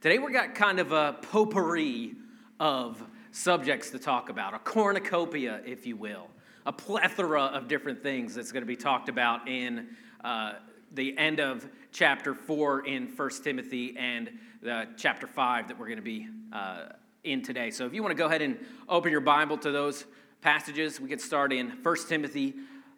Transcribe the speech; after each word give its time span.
Today 0.00 0.20
we've 0.20 0.32
got 0.32 0.54
kind 0.54 0.78
of 0.78 0.92
a 0.92 1.16
potpourri 1.22 2.14
of 2.60 3.02
subjects 3.32 3.90
to 3.90 3.98
talk 3.98 4.28
about, 4.28 4.54
a 4.54 4.60
cornucopia, 4.60 5.60
if 5.66 5.88
you 5.88 5.96
will, 5.96 6.28
a 6.66 6.72
plethora 6.72 7.42
of 7.46 7.66
different 7.66 8.00
things 8.00 8.32
that's 8.32 8.52
going 8.52 8.62
to 8.62 8.66
be 8.66 8.76
talked 8.76 9.08
about 9.08 9.48
in 9.48 9.88
uh, 10.22 10.52
the 10.92 11.18
end 11.18 11.40
of 11.40 11.66
chapter 11.90 12.32
4 12.32 12.86
in 12.86 13.08
1 13.08 13.30
Timothy 13.42 13.96
and 13.98 14.30
the 14.62 14.86
chapter 14.96 15.26
5 15.26 15.66
that 15.66 15.76
we're 15.76 15.86
going 15.86 15.96
to 15.96 16.02
be 16.02 16.28
uh, 16.52 16.90
in 17.24 17.42
today. 17.42 17.72
So 17.72 17.84
if 17.84 17.92
you 17.92 18.00
want 18.00 18.12
to 18.12 18.18
go 18.18 18.26
ahead 18.26 18.40
and 18.40 18.56
open 18.88 19.10
your 19.10 19.20
Bible 19.20 19.58
to 19.58 19.72
those 19.72 20.04
passages, 20.42 21.00
we 21.00 21.08
can 21.08 21.18
start 21.18 21.52
in 21.52 21.70
1 21.82 21.96
Timothy 22.08 22.54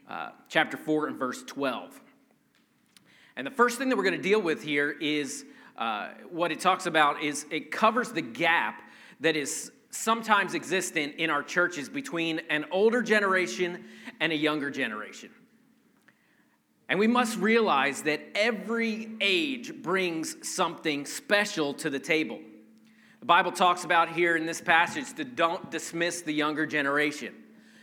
uh, 0.06 0.32
chapter 0.50 0.76
4 0.76 1.06
and 1.06 1.18
verse 1.18 1.42
12. 1.44 1.98
And 3.36 3.46
the 3.46 3.50
first 3.50 3.78
thing 3.78 3.88
that 3.88 3.96
we're 3.96 4.04
going 4.04 4.18
to 4.18 4.22
deal 4.22 4.42
with 4.42 4.62
here 4.62 4.90
is 5.00 5.46
uh, 5.80 6.08
what 6.30 6.52
it 6.52 6.60
talks 6.60 6.84
about 6.84 7.22
is 7.22 7.46
it 7.50 7.70
covers 7.70 8.12
the 8.12 8.20
gap 8.20 8.82
that 9.20 9.34
is 9.34 9.72
sometimes 9.90 10.54
existent 10.54 11.14
in 11.16 11.30
our 11.30 11.42
churches 11.42 11.88
between 11.88 12.40
an 12.50 12.66
older 12.70 13.02
generation 13.02 13.84
and 14.20 14.30
a 14.30 14.36
younger 14.36 14.70
generation. 14.70 15.30
And 16.90 16.98
we 16.98 17.06
must 17.06 17.38
realize 17.38 18.02
that 18.02 18.20
every 18.34 19.08
age 19.20 19.74
brings 19.74 20.36
something 20.46 21.06
special 21.06 21.72
to 21.74 21.88
the 21.88 21.98
table. 21.98 22.40
The 23.20 23.26
Bible 23.26 23.52
talks 23.52 23.84
about 23.84 24.10
here 24.10 24.36
in 24.36 24.44
this 24.44 24.60
passage 24.60 25.14
to 25.14 25.24
don't 25.24 25.70
dismiss 25.70 26.20
the 26.20 26.32
younger 26.32 26.66
generation. 26.66 27.34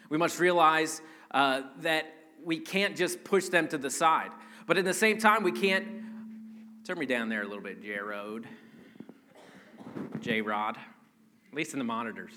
We 0.09 0.17
must 0.17 0.39
realize 0.39 1.01
uh, 1.31 1.61
that 1.79 2.13
we 2.43 2.59
can't 2.59 2.95
just 2.95 3.23
push 3.23 3.47
them 3.47 3.67
to 3.69 3.77
the 3.77 3.89
side. 3.89 4.31
But 4.67 4.77
at 4.77 4.85
the 4.85 4.93
same 4.93 5.17
time, 5.17 5.41
we 5.41 5.51
can't. 5.51 5.87
Turn 6.87 6.99
me 6.99 7.05
down 7.05 7.27
there 7.27 7.41
a 7.41 7.45
little 7.45 7.61
bit, 7.61 7.83
J 7.83 7.97
Road. 7.97 8.47
J 10.21 10.39
Rod. 10.39 10.77
At 10.77 11.53
least 11.53 11.73
in 11.73 11.79
the 11.79 11.83
monitors. 11.83 12.31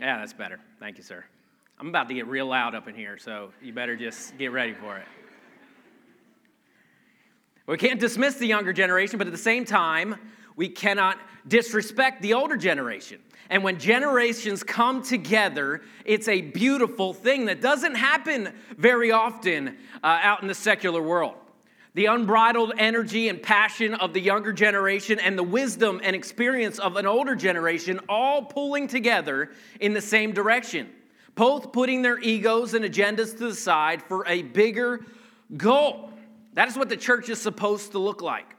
Yeah, 0.00 0.18
that's 0.18 0.32
better. 0.32 0.58
Thank 0.80 0.98
you, 0.98 1.04
sir. 1.04 1.24
I'm 1.78 1.86
about 1.86 2.08
to 2.08 2.14
get 2.14 2.26
real 2.26 2.46
loud 2.46 2.74
up 2.74 2.88
in 2.88 2.96
here, 2.96 3.16
so 3.16 3.52
you 3.62 3.72
better 3.72 3.94
just 3.94 4.36
get 4.38 4.50
ready 4.50 4.74
for 4.74 4.96
it. 4.96 5.04
We 7.68 7.76
can't 7.76 8.00
dismiss 8.00 8.34
the 8.38 8.46
younger 8.48 8.72
generation, 8.72 9.18
but 9.18 9.28
at 9.28 9.32
the 9.32 9.38
same 9.38 9.64
time, 9.64 10.16
we 10.56 10.68
cannot 10.68 11.18
disrespect 11.46 12.22
the 12.22 12.34
older 12.34 12.56
generation. 12.56 13.20
And 13.50 13.62
when 13.62 13.78
generations 13.78 14.64
come 14.64 15.00
together, 15.00 15.82
it's 16.04 16.26
a 16.26 16.40
beautiful 16.40 17.14
thing 17.14 17.44
that 17.44 17.60
doesn't 17.60 17.94
happen 17.94 18.52
very 18.76 19.12
often 19.12 19.76
uh, 20.02 20.18
out 20.22 20.42
in 20.42 20.48
the 20.48 20.56
secular 20.56 21.00
world. 21.00 21.36
The 21.94 22.06
unbridled 22.06 22.74
energy 22.78 23.28
and 23.28 23.42
passion 23.42 23.94
of 23.94 24.12
the 24.12 24.20
younger 24.20 24.52
generation 24.52 25.18
and 25.18 25.36
the 25.36 25.42
wisdom 25.42 26.00
and 26.04 26.14
experience 26.14 26.78
of 26.78 26.96
an 26.96 27.04
older 27.04 27.34
generation 27.34 27.98
all 28.08 28.44
pulling 28.44 28.86
together 28.86 29.50
in 29.80 29.92
the 29.92 30.00
same 30.00 30.32
direction, 30.32 30.88
both 31.34 31.72
putting 31.72 32.02
their 32.02 32.18
egos 32.20 32.74
and 32.74 32.84
agendas 32.84 33.32
to 33.32 33.48
the 33.48 33.54
side 33.54 34.02
for 34.02 34.24
a 34.28 34.42
bigger 34.42 35.04
goal. 35.56 36.12
That 36.54 36.68
is 36.68 36.76
what 36.76 36.88
the 36.88 36.96
church 36.96 37.28
is 37.28 37.40
supposed 37.40 37.92
to 37.92 37.98
look 37.98 38.22
like. 38.22 38.54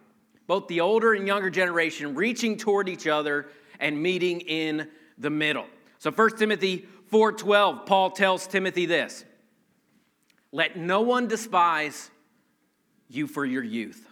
Both 0.48 0.68
the 0.68 0.82
older 0.82 1.14
and 1.14 1.26
younger 1.26 1.50
generation 1.50 2.16
reaching 2.16 2.58
toward 2.58 2.90
each 2.90 3.08
other 3.08 3.48
and 3.80 4.02
meeting 4.02 4.42
in 4.42 4.90
the 5.18 5.30
middle. 5.30 5.68
So 6.00 6.12
1 6.12 6.38
Timothy 6.38 6.86
4:12, 7.10 7.86
Paul 7.86 8.12
tells 8.12 8.46
Timothy 8.46 8.86
this: 8.86 9.24
Let 10.52 10.76
no 10.76 11.02
one 11.02 11.28
despise 11.28 12.11
you 13.16 13.28
for 13.28 13.46
your 13.46 13.64
youth, 13.64 14.08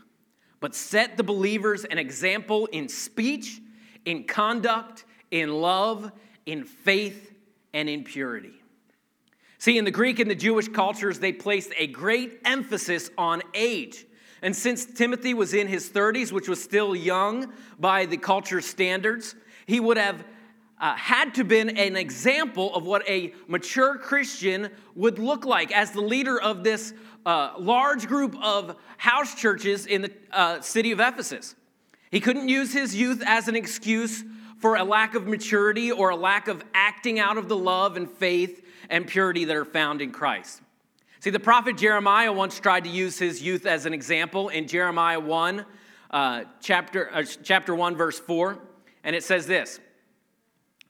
but 0.60 0.76
set 0.76 1.18
the 1.18 1.24
believers 1.24 1.86
an 1.86 1.98
example 1.98 2.66
in 2.68 2.90
speech, 2.90 3.62
in 4.06 4.26
conduct, 4.26 5.06
in 5.32 5.50
love, 5.50 6.12
in 6.46 6.64
faith, 6.64 7.32
and 7.74 7.90
in 7.90 8.04
purity. 8.04 8.54
See, 9.58 9.78
in 9.78 9.86
the 9.86 9.92
Greek 9.92 10.20
and 10.20 10.32
the 10.32 10.36
Jewish 10.36 10.70
cultures, 10.70 11.20
they 11.20 11.34
placed 11.34 11.74
a 11.78 11.88
great 11.88 12.40
emphasis 12.46 13.10
on 13.18 13.42
age. 13.54 14.06
And 14.42 14.56
since 14.56 14.86
Timothy 14.86 15.34
was 15.34 15.54
in 15.54 15.68
his 15.68 15.90
30s, 15.90 16.32
which 16.32 16.48
was 16.48 16.64
still 16.64 16.96
young 16.96 17.52
by 17.78 18.06
the 18.06 18.16
culture's 18.16 18.66
standards, 18.66 19.36
he 19.68 19.82
would 19.82 19.98
have 19.98 20.24
uh, 20.80 20.96
had 20.96 21.36
to 21.36 21.44
been 21.44 21.78
an 21.78 21.96
example 21.96 22.74
of 22.74 22.86
what 22.86 23.08
a 23.10 23.34
mature 23.48 23.98
Christian 23.98 24.70
would 24.96 25.20
look 25.20 25.46
like 25.46 25.72
as 25.72 25.92
the 25.92 26.02
leader 26.02 26.42
of 26.42 26.64
this 26.64 26.94
uh, 27.26 27.52
large 27.58 28.08
group 28.08 28.36
of 28.42 28.76
house 28.98 29.36
churches 29.36 29.86
in 29.86 30.04
the 30.04 30.12
uh, 30.32 30.62
city 30.62 30.92
of 30.92 31.00
Ephesus. 31.00 31.56
He 32.12 32.20
couldn't 32.20 32.50
use 32.50 32.74
his 32.74 32.96
youth 32.96 33.22
as 33.26 33.48
an 33.48 33.56
excuse 33.56 34.24
for 34.60 34.76
a 34.76 34.84
lack 34.84 35.16
of 35.16 35.28
maturity 35.28 35.92
or 35.92 36.10
a 36.10 36.16
lack 36.16 36.48
of 36.48 36.64
acting 36.74 37.20
out 37.20 37.38
of 37.38 37.50
the 37.50 37.58
love 37.58 37.98
and 37.98 38.10
faith 38.10 38.66
and 38.90 39.06
purity 39.06 39.46
that 39.46 39.56
are 39.56 39.66
found 39.66 40.02
in 40.02 40.12
Christ. 40.12 40.62
See, 41.22 41.30
the 41.30 41.40
prophet 41.40 41.78
Jeremiah 41.78 42.32
once 42.32 42.60
tried 42.60 42.86
to 42.86 42.90
use 42.90 43.20
his 43.20 43.42
youth 43.42 43.66
as 43.66 43.86
an 43.86 43.94
example 43.94 44.50
in 44.50 44.68
Jeremiah 44.68 45.20
1, 45.20 45.66
uh, 46.12 46.44
chapter, 46.62 47.14
uh, 47.14 47.24
chapter 47.44 47.76
1, 47.76 47.96
verse 47.96 48.20
4. 48.20 48.58
And 49.04 49.16
it 49.16 49.24
says 49.24 49.46
this 49.46 49.80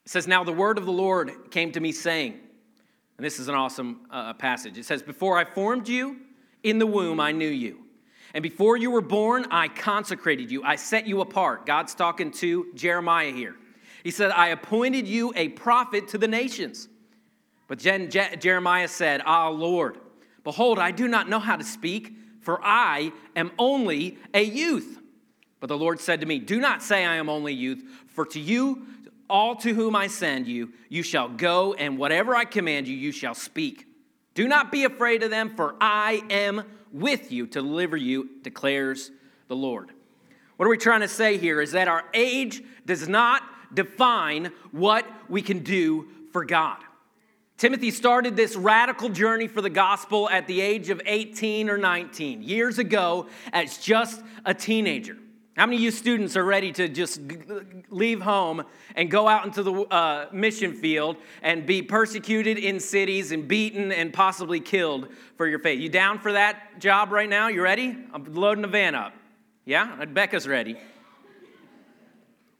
It 0.09 0.13
says, 0.13 0.27
Now 0.27 0.43
the 0.43 0.51
word 0.51 0.79
of 0.79 0.87
the 0.87 0.91
Lord 0.91 1.51
came 1.51 1.71
to 1.73 1.79
me 1.79 1.91
saying, 1.91 2.33
and 3.17 3.23
this 3.23 3.37
is 3.37 3.47
an 3.47 3.53
awesome 3.53 4.07
uh, 4.09 4.33
passage. 4.33 4.75
It 4.75 4.85
says, 4.85 5.03
Before 5.03 5.37
I 5.37 5.45
formed 5.45 5.87
you 5.87 6.17
in 6.63 6.79
the 6.79 6.87
womb, 6.87 7.19
I 7.19 7.31
knew 7.31 7.47
you. 7.47 7.85
And 8.33 8.41
before 8.41 8.75
you 8.75 8.89
were 8.89 9.01
born, 9.01 9.45
I 9.51 9.67
consecrated 9.67 10.49
you. 10.49 10.63
I 10.63 10.77
set 10.77 11.05
you 11.05 11.21
apart. 11.21 11.67
God's 11.67 11.93
talking 11.93 12.31
to 12.31 12.71
Jeremiah 12.73 13.31
here. 13.31 13.55
He 14.03 14.09
said, 14.09 14.31
I 14.31 14.47
appointed 14.47 15.07
you 15.07 15.31
a 15.35 15.49
prophet 15.49 16.07
to 16.07 16.17
the 16.17 16.27
nations. 16.27 16.87
But 17.67 17.77
Jeremiah 17.77 18.87
said, 18.87 19.21
Ah, 19.27 19.49
Lord, 19.49 19.99
behold, 20.43 20.79
I 20.79 20.89
do 20.89 21.07
not 21.07 21.29
know 21.29 21.39
how 21.39 21.55
to 21.55 21.63
speak, 21.63 22.13
for 22.41 22.59
I 22.63 23.11
am 23.35 23.51
only 23.59 24.17
a 24.33 24.41
youth. 24.41 24.97
But 25.59 25.67
the 25.67 25.77
Lord 25.77 25.99
said 25.99 26.21
to 26.21 26.25
me, 26.25 26.39
Do 26.39 26.59
not 26.59 26.81
say 26.81 27.05
I 27.05 27.17
am 27.17 27.29
only 27.29 27.53
youth, 27.53 27.83
for 28.07 28.25
to 28.25 28.39
you, 28.39 28.87
all 29.29 29.55
to 29.57 29.73
whom 29.73 29.95
I 29.95 30.07
send 30.07 30.47
you, 30.47 30.73
you 30.89 31.03
shall 31.03 31.29
go, 31.29 31.73
and 31.73 31.97
whatever 31.97 32.35
I 32.35 32.45
command 32.45 32.87
you, 32.87 32.95
you 32.95 33.11
shall 33.11 33.35
speak. 33.35 33.85
Do 34.33 34.47
not 34.47 34.71
be 34.71 34.85
afraid 34.85 35.23
of 35.23 35.29
them, 35.29 35.55
for 35.55 35.75
I 35.79 36.23
am 36.29 36.63
with 36.91 37.31
you 37.31 37.45
to 37.47 37.61
deliver 37.61 37.97
you, 37.97 38.29
declares 38.41 39.11
the 39.47 39.55
Lord. 39.55 39.91
What 40.57 40.65
are 40.65 40.69
we 40.69 40.77
trying 40.77 41.01
to 41.01 41.07
say 41.07 41.37
here 41.37 41.61
is 41.61 41.71
that 41.71 41.87
our 41.87 42.03
age 42.13 42.63
does 42.85 43.07
not 43.07 43.43
define 43.73 44.51
what 44.71 45.05
we 45.29 45.41
can 45.41 45.59
do 45.59 46.07
for 46.31 46.43
God. 46.43 46.77
Timothy 47.57 47.91
started 47.91 48.35
this 48.35 48.55
radical 48.55 49.09
journey 49.09 49.47
for 49.47 49.61
the 49.61 49.69
gospel 49.69 50.29
at 50.29 50.47
the 50.47 50.61
age 50.61 50.89
of 50.89 51.01
18 51.05 51.69
or 51.69 51.77
19, 51.77 52.41
years 52.41 52.79
ago, 52.79 53.27
as 53.51 53.77
just 53.77 54.23
a 54.45 54.53
teenager. 54.53 55.17
How 55.59 55.65
many 55.65 55.75
of 55.75 55.81
you 55.81 55.91
students 55.91 56.37
are 56.37 56.45
ready 56.45 56.71
to 56.71 56.87
just 56.87 57.19
leave 57.89 58.21
home 58.21 58.63
and 58.95 59.11
go 59.11 59.27
out 59.27 59.43
into 59.43 59.61
the 59.61 59.73
uh, 59.73 60.27
mission 60.31 60.71
field 60.73 61.17
and 61.41 61.65
be 61.65 61.81
persecuted 61.81 62.57
in 62.57 62.79
cities 62.79 63.33
and 63.33 63.45
beaten 63.45 63.91
and 63.91 64.13
possibly 64.13 64.61
killed 64.61 65.09
for 65.35 65.45
your 65.45 65.59
faith? 65.59 65.81
You 65.81 65.89
down 65.89 66.19
for 66.19 66.31
that 66.31 66.79
job 66.79 67.11
right 67.11 67.27
now? 67.27 67.49
You 67.49 67.61
ready? 67.61 67.93
I'm 68.13 68.23
loading 68.33 68.61
the 68.61 68.69
van 68.69 68.95
up. 68.95 69.13
Yeah? 69.65 70.05
Becca's 70.05 70.47
ready. 70.47 70.77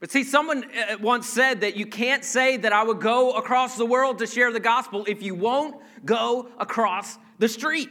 But 0.02 0.12
see, 0.12 0.26
someone 0.26 0.66
uh, 0.66 0.98
once 1.00 1.26
said 1.26 1.62
that 1.62 1.78
you 1.78 1.86
can't 1.86 2.26
say 2.26 2.58
that 2.58 2.74
I 2.74 2.84
would 2.84 3.00
go 3.00 3.32
across 3.32 3.78
the 3.78 3.86
world 3.86 4.20
to 4.20 4.28
share 4.28 4.52
the 4.52 4.60
gospel 4.60 5.06
if 5.08 5.24
you 5.24 5.36
won't 5.36 5.82
go 6.04 6.50
across 6.60 7.18
the 7.38 7.48
street. 7.48 7.88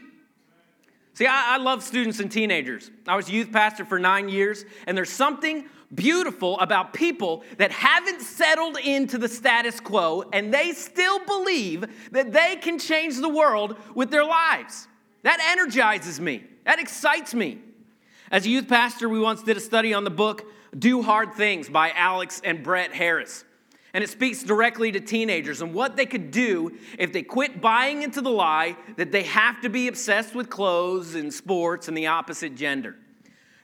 See, 1.19 1.27
I, 1.27 1.55
I, 1.55 1.57
love 1.57 1.83
students 1.83 2.21
and 2.21 2.31
teenagers. 2.31 2.93
I 3.09 3.17
was 3.17 3.29
youth 3.29 3.51
pastor 3.51 3.85
for 3.85 3.99
nine 3.99 4.29
years, 4.29 4.65
and 4.87 4.97
there's 4.97 5.11
something 5.11 5.69
beautiful 5.93 6.57
about 6.61 6.93
people 6.93 7.43
that 7.57 7.73
haven't 7.73 8.21
settled 8.21 8.79
into 8.79 9.19
the 9.19 9.29
status 9.29 9.81
quo 9.81 10.23
and 10.33 10.55
they 10.55 10.71
still 10.71 11.19
believe 11.27 11.87
that 12.13 12.31
they 12.31 12.55
can 12.55 12.79
change 12.79 13.17
the 13.17 13.29
world 13.29 13.75
with 13.97 14.13
their 14.13 14.23
lives. 14.23 14.87
That 15.25 15.41
energizes 15.51 16.21
me, 16.21 16.45
that 16.63 16.79
excites 16.79 17.35
me. 17.35 17.59
As 18.31 18.47
a 18.47 18.51
youth 18.51 18.69
pastor, 18.69 19.09
we 19.09 19.19
once 19.19 19.43
did 19.43 19.57
a 19.57 19.61
study 19.61 19.93
on 19.93 20.05
the 20.05 20.11
book 20.11 20.45
Do 20.79 21.03
Hard 21.03 21.35
Things 21.35 21.69
by 21.69 21.91
Alex 21.97 22.41
and 22.45 22.63
Brett 22.63 22.95
Harris. 22.95 23.45
And 23.95 24.05
it 24.05 24.11
speaks 24.11 24.43
directly 24.43 24.93
to 24.93 25.01
teenagers 25.01 25.63
and 25.63 25.73
what 25.73 25.97
they 25.97 26.05
could 26.05 26.31
do 26.31 26.77
if 26.99 27.13
they 27.13 27.23
quit 27.23 27.61
buying 27.61 28.03
into 28.03 28.21
the 28.21 28.31
lie 28.31 28.77
that 28.97 29.13
they 29.13 29.23
have 29.23 29.61
to 29.63 29.71
be 29.71 29.89
obsessed 29.89 30.35
with 30.35 30.51
clothes 30.51 31.15
and 31.15 31.33
sports 31.33 31.89
and 31.89 31.97
the 31.97 32.07
opposite 32.07 32.55
gender. 32.55 32.97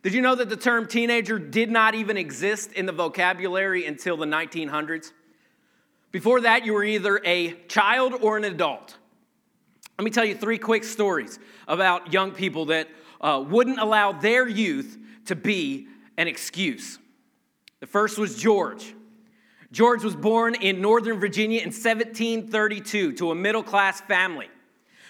Did 0.02 0.14
you 0.14 0.20
know 0.20 0.34
that 0.34 0.48
the 0.48 0.56
term 0.56 0.86
teenager 0.86 1.38
did 1.38 1.70
not 1.70 1.94
even 1.94 2.16
exist 2.16 2.72
in 2.72 2.86
the 2.86 2.92
vocabulary 2.92 3.86
until 3.86 4.16
the 4.16 4.26
1900s? 4.26 5.12
Before 6.10 6.42
that, 6.42 6.64
you 6.64 6.74
were 6.74 6.84
either 6.84 7.20
a 7.24 7.52
child 7.68 8.14
or 8.20 8.36
an 8.36 8.44
adult. 8.44 8.96
Let 9.98 10.04
me 10.04 10.10
tell 10.10 10.24
you 10.24 10.34
three 10.34 10.58
quick 10.58 10.84
stories 10.84 11.38
about 11.68 12.12
young 12.12 12.32
people 12.32 12.66
that 12.66 12.88
uh, 13.20 13.44
wouldn't 13.46 13.78
allow 13.78 14.12
their 14.12 14.46
youth 14.46 14.98
to 15.26 15.36
be 15.36 15.88
an 16.16 16.28
excuse. 16.28 16.98
The 17.80 17.86
first 17.86 18.18
was 18.18 18.36
George. 18.36 18.94
George 19.74 20.04
was 20.04 20.14
born 20.14 20.54
in 20.54 20.80
Northern 20.80 21.18
Virginia 21.18 21.58
in 21.58 21.70
1732 21.70 23.14
to 23.14 23.32
a 23.32 23.34
middle 23.34 23.64
class 23.64 24.00
family. 24.02 24.48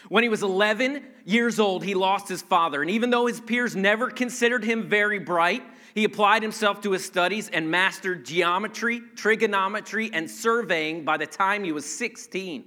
When 0.09 0.23
he 0.23 0.31
was 0.31 0.43
11 0.43 1.05
years 1.27 1.61
old, 1.61 1.85
he 1.85 1.95
lost 1.95 2.31
his 2.31 2.41
father. 2.41 2.81
And 2.81 2.91
even 2.91 3.11
though 3.11 3.27
his 3.27 3.43
peers 3.43 3.77
never 3.77 4.09
considered 4.09 4.65
him 4.65 4.89
very 4.89 5.19
bright, 5.19 5.63
he 5.95 6.05
applied 6.05 6.43
himself 6.43 6.81
to 6.81 6.93
his 6.93 7.05
studies 7.05 7.51
and 7.51 7.71
mastered 7.71 8.25
geometry, 8.25 9.03
trigonometry, 9.17 10.09
and 10.15 10.31
surveying 10.31 11.05
by 11.05 11.19
the 11.19 11.27
time 11.27 11.63
he 11.63 11.73
was 11.73 11.85
16. 11.85 12.65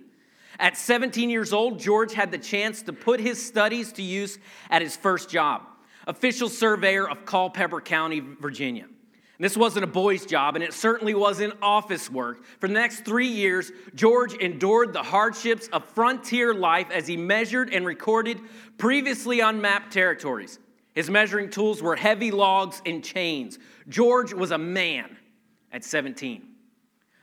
At 0.59 0.77
17 0.77 1.31
years 1.31 1.51
old, 1.51 1.79
George 1.79 2.13
had 2.13 2.31
the 2.31 2.37
chance 2.37 2.83
to 2.83 2.93
put 2.93 3.19
his 3.19 3.43
studies 3.43 3.91
to 3.93 4.03
use 4.03 4.37
at 4.69 4.83
his 4.83 4.95
first 4.95 5.31
job, 5.31 5.63
official 6.05 6.47
surveyor 6.47 7.09
of 7.09 7.25
Culpeper 7.25 7.81
County, 7.81 8.19
Virginia. 8.19 8.85
This 9.39 9.55
wasn't 9.55 9.83
a 9.83 9.87
boy's 9.87 10.25
job, 10.25 10.55
and 10.55 10.63
it 10.63 10.73
certainly 10.73 11.13
wasn't 11.13 11.53
office 11.61 12.09
work. 12.09 12.43
For 12.59 12.67
the 12.67 12.73
next 12.73 13.05
three 13.05 13.27
years, 13.27 13.71
George 13.93 14.33
endured 14.33 14.93
the 14.93 15.03
hardships 15.03 15.67
of 15.67 15.85
frontier 15.85 16.55
life 16.55 16.89
as 16.91 17.05
he 17.05 17.17
measured 17.17 17.71
and 17.71 17.85
recorded 17.85 18.39
previously 18.79 19.39
unmapped 19.39 19.93
territories. 19.93 20.57
His 20.95 21.11
measuring 21.11 21.51
tools 21.51 21.83
were 21.83 21.95
heavy 21.95 22.31
logs 22.31 22.81
and 22.83 23.03
chains. 23.03 23.59
George 23.87 24.33
was 24.33 24.49
a 24.49 24.57
man 24.57 25.15
at 25.71 25.83
17. 25.83 26.43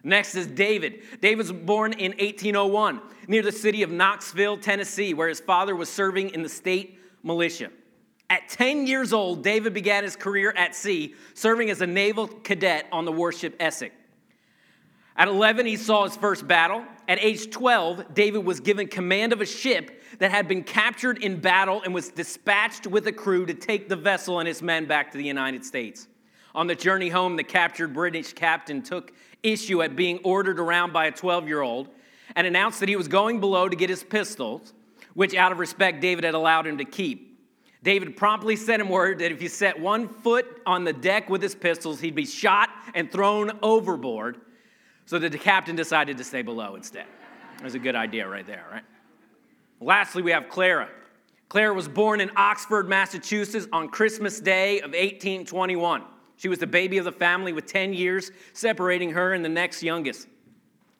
Next 0.04 0.36
is 0.36 0.46
David. 0.46 1.02
David 1.20 1.38
was 1.38 1.50
born 1.50 1.94
in 1.94 2.12
1801 2.12 3.00
near 3.26 3.42
the 3.42 3.50
city 3.50 3.82
of 3.82 3.90
Knoxville, 3.90 4.58
Tennessee, 4.58 5.14
where 5.14 5.28
his 5.28 5.40
father 5.40 5.74
was 5.74 5.88
serving 5.88 6.30
in 6.30 6.42
the 6.42 6.48
state 6.48 7.00
militia. 7.24 7.70
At 8.30 8.48
10 8.48 8.86
years 8.86 9.12
old, 9.12 9.42
David 9.42 9.74
began 9.74 10.02
his 10.02 10.16
career 10.16 10.52
at 10.56 10.74
sea, 10.74 11.14
serving 11.34 11.70
as 11.70 11.80
a 11.80 11.86
naval 11.86 12.26
cadet 12.26 12.86
on 12.90 13.04
the 13.04 13.12
warship 13.12 13.54
Essex. 13.60 13.94
At 15.16 15.28
11, 15.28 15.66
he 15.66 15.76
saw 15.76 16.04
his 16.04 16.16
first 16.16 16.48
battle. 16.48 16.84
At 17.06 17.22
age 17.22 17.50
12, 17.50 18.14
David 18.14 18.44
was 18.44 18.58
given 18.58 18.88
command 18.88 19.32
of 19.32 19.40
a 19.40 19.46
ship 19.46 20.02
that 20.18 20.32
had 20.32 20.48
been 20.48 20.64
captured 20.64 21.22
in 21.22 21.40
battle 21.40 21.82
and 21.82 21.94
was 21.94 22.08
dispatched 22.08 22.86
with 22.86 23.06
a 23.06 23.12
crew 23.12 23.46
to 23.46 23.54
take 23.54 23.88
the 23.88 23.96
vessel 23.96 24.40
and 24.40 24.48
its 24.48 24.60
men 24.60 24.86
back 24.86 25.12
to 25.12 25.18
the 25.18 25.24
United 25.24 25.64
States. 25.64 26.08
On 26.54 26.66
the 26.66 26.74
journey 26.74 27.08
home, 27.08 27.36
the 27.36 27.44
captured 27.44 27.92
British 27.94 28.32
captain 28.32 28.82
took 28.82 29.12
issue 29.42 29.82
at 29.82 29.94
being 29.94 30.18
ordered 30.24 30.58
around 30.58 30.92
by 30.92 31.06
a 31.06 31.12
12 31.12 31.46
year 31.46 31.60
old 31.60 31.88
and 32.34 32.46
announced 32.46 32.80
that 32.80 32.88
he 32.88 32.96
was 32.96 33.06
going 33.06 33.38
below 33.38 33.68
to 33.68 33.76
get 33.76 33.90
his 33.90 34.02
pistols, 34.02 34.72
which, 35.14 35.34
out 35.34 35.52
of 35.52 35.58
respect, 35.58 36.00
David 36.00 36.24
had 36.24 36.34
allowed 36.34 36.66
him 36.66 36.78
to 36.78 36.84
keep. 36.84 37.33
David 37.84 38.16
promptly 38.16 38.56
sent 38.56 38.80
him 38.80 38.88
word 38.88 39.18
that 39.18 39.30
if 39.30 39.42
he 39.42 39.46
set 39.46 39.78
one 39.78 40.08
foot 40.08 40.46
on 40.64 40.84
the 40.84 40.92
deck 40.92 41.28
with 41.28 41.42
his 41.42 41.54
pistols, 41.54 42.00
he'd 42.00 42.14
be 42.14 42.24
shot 42.24 42.70
and 42.94 43.12
thrown 43.12 43.58
overboard. 43.62 44.40
So 45.06 45.18
that 45.18 45.32
the 45.32 45.38
captain 45.38 45.76
decided 45.76 46.16
to 46.16 46.24
stay 46.24 46.40
below 46.40 46.76
instead. 46.76 47.04
That 47.58 47.64
was 47.64 47.74
a 47.74 47.78
good 47.78 47.94
idea 47.94 48.26
right 48.26 48.46
there, 48.46 48.64
right? 48.72 48.82
Lastly, 49.78 50.22
we 50.22 50.30
have 50.30 50.48
Clara. 50.48 50.88
Clara 51.50 51.74
was 51.74 51.88
born 51.88 52.22
in 52.22 52.30
Oxford, 52.36 52.88
Massachusetts 52.88 53.68
on 53.70 53.90
Christmas 53.90 54.40
Day 54.40 54.78
of 54.78 54.92
1821. 54.92 56.04
She 56.38 56.48
was 56.48 56.58
the 56.58 56.66
baby 56.66 56.96
of 56.96 57.04
the 57.04 57.12
family 57.12 57.52
with 57.52 57.66
10 57.66 57.92
years 57.92 58.30
separating 58.54 59.10
her 59.10 59.34
and 59.34 59.44
the 59.44 59.50
next 59.50 59.82
youngest. 59.82 60.26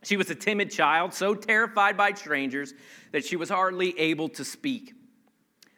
She 0.03 0.19
was 0.19 0.29
a 0.29 0.35
timid 0.35 0.71
child, 0.71 1.15
so 1.15 1.35
terrified 1.35 1.97
by 1.97 2.13
strangers 2.13 2.75
that 3.13 3.25
she 3.25 3.37
was 3.37 3.49
hardly 3.49 3.99
able 3.99 4.29
to 4.29 4.45
speak. 4.45 4.93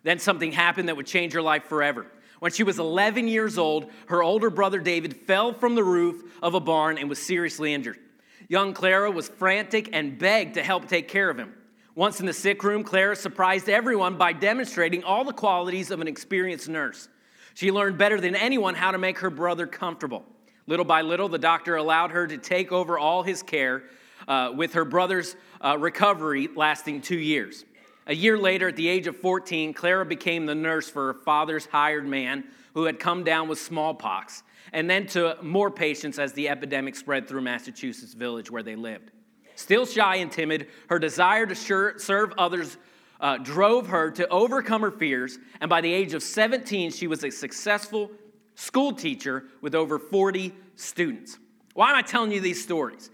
Then 0.07 0.21
something 0.21 0.53
happened 0.53 0.89
that 0.89 0.97
would 0.97 1.09
change 1.09 1.33
her 1.33 1.43
life 1.43 1.65
forever. 1.65 2.07
When 2.39 2.53
she 2.53 2.63
was 2.63 2.79
11 2.79 3.27
years 3.27 3.59
old, 3.59 3.91
her 4.07 4.23
older 4.23 4.51
brother 4.51 4.79
David 4.79 5.17
fell 5.17 5.53
from 5.53 5.75
the 5.75 5.83
roof 5.83 6.23
of 6.41 6.55
a 6.55 6.61
barn 6.61 6.97
and 6.97 7.09
was 7.09 7.19
seriously 7.21 7.75
injured. 7.75 7.99
Young 8.47 8.73
Clara 8.73 9.11
was 9.11 9.29
frantic 9.29 9.89
and 9.93 10.17
begged 10.17 10.55
to 10.55 10.63
help 10.63 10.87
take 10.87 11.09
care 11.09 11.29
of 11.29 11.37
him. 11.37 11.55
Once 11.97 12.21
in 12.21 12.27
the 12.27 12.33
sick 12.33 12.63
room, 12.63 12.85
Clara 12.85 13.17
surprised 13.17 13.69
everyone 13.69 14.17
by 14.17 14.33
demonstrating 14.33 15.03
all 15.03 15.25
the 15.25 15.33
qualities 15.33 15.91
of 15.91 16.01
an 16.01 16.07
experienced 16.07 16.69
nurse. 16.69 17.09
She 17.55 17.73
learned 17.73 17.99
better 17.99 18.21
than 18.21 18.37
anyone 18.37 18.77
how 18.77 18.93
to 18.93 18.99
make 18.99 19.19
her 19.19 19.31
brother 19.31 19.67
comfortable. 19.67 20.25
Little 20.69 20.85
by 20.85 21.03
little, 21.03 21.29
the 21.29 21.37
doctor 21.37 21.75
allowed 21.75 22.13
her 22.13 22.29
to 22.29 22.39
take 22.39 22.71
over 22.71 22.97
all 22.97 23.25
his 23.25 23.43
care, 23.43 23.83
uh, 24.29 24.53
with 24.55 24.75
her 24.75 24.85
brother's 24.85 25.35
uh, 25.61 25.77
recovery 25.77 26.49
lasting 26.55 27.01
two 27.01 27.19
years. 27.19 27.65
A 28.07 28.15
year 28.15 28.39
later, 28.39 28.69
at 28.69 28.77
the 28.77 28.89
age 28.89 29.07
of 29.07 29.17
14, 29.17 29.75
Clara 29.75 30.07
became 30.07 30.47
the 30.47 30.55
nurse 30.55 30.89
for 30.89 31.13
her 31.13 31.15
father's 31.15 31.67
hired 31.67 32.07
man 32.07 32.45
who 32.75 32.85
had 32.85 33.01
come 33.01 33.25
down 33.25 33.49
with 33.49 33.59
smallpox, 33.59 34.43
and 34.73 34.89
then 34.89 35.07
to 35.09 35.37
more 35.43 35.71
patients 35.71 36.19
as 36.19 36.33
the 36.33 36.49
epidemic 36.49 36.95
spread 36.95 37.27
through 37.27 37.41
Massachusetts 37.41 38.15
village 38.15 38.51
where 38.51 38.63
they 38.63 38.77
lived. 38.77 39.11
Still 39.57 39.87
shy 39.87 40.17
and 40.17 40.31
timid, 40.31 40.69
her 40.89 40.99
desire 40.99 41.47
to 41.47 41.55
serve 41.99 42.33
others 42.39 42.77
uh, 43.21 43.39
drove 43.39 43.89
her 43.89 44.11
to 44.11 44.29
overcome 44.29 44.83
her 44.83 44.91
fears, 44.91 45.39
and 45.61 45.69
by 45.69 45.81
the 45.81 45.93
age 45.93 46.15
of 46.15 46.23
17, 46.23 46.91
she 46.93 47.07
was 47.07 47.25
a 47.25 47.31
successful 47.31 48.11
school 48.55 48.93
teacher 48.93 49.45
with 49.61 49.75
over 49.75 49.99
40 49.99 50.53
students. 50.77 51.39
Why 51.75 51.91
am 51.91 51.97
I 51.97 52.03
telling 52.03 52.31
you 52.31 52.41
these 52.41 52.63
stories? 52.63 53.11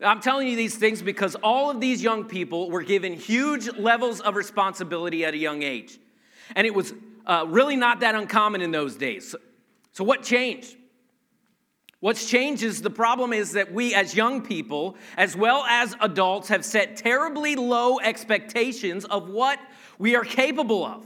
I'm 0.00 0.20
telling 0.20 0.46
you 0.46 0.54
these 0.56 0.76
things 0.76 1.02
because 1.02 1.34
all 1.36 1.70
of 1.70 1.80
these 1.80 2.02
young 2.02 2.24
people 2.24 2.70
were 2.70 2.82
given 2.82 3.14
huge 3.14 3.68
levels 3.76 4.20
of 4.20 4.36
responsibility 4.36 5.24
at 5.24 5.34
a 5.34 5.38
young 5.38 5.62
age. 5.62 5.98
And 6.54 6.66
it 6.66 6.74
was 6.74 6.94
uh, 7.26 7.44
really 7.48 7.76
not 7.76 8.00
that 8.00 8.14
uncommon 8.14 8.60
in 8.60 8.70
those 8.70 8.96
days. 8.96 9.30
So, 9.30 9.38
so, 9.92 10.04
what 10.04 10.22
changed? 10.22 10.76
What's 12.00 12.30
changed 12.30 12.62
is 12.62 12.80
the 12.80 12.90
problem 12.90 13.32
is 13.32 13.52
that 13.52 13.72
we, 13.72 13.92
as 13.92 14.14
young 14.14 14.42
people, 14.42 14.96
as 15.16 15.36
well 15.36 15.64
as 15.64 15.96
adults, 16.00 16.48
have 16.48 16.64
set 16.64 16.96
terribly 16.96 17.56
low 17.56 17.98
expectations 17.98 19.04
of 19.04 19.28
what 19.28 19.58
we 19.98 20.14
are 20.14 20.22
capable 20.22 20.86
of. 20.86 21.04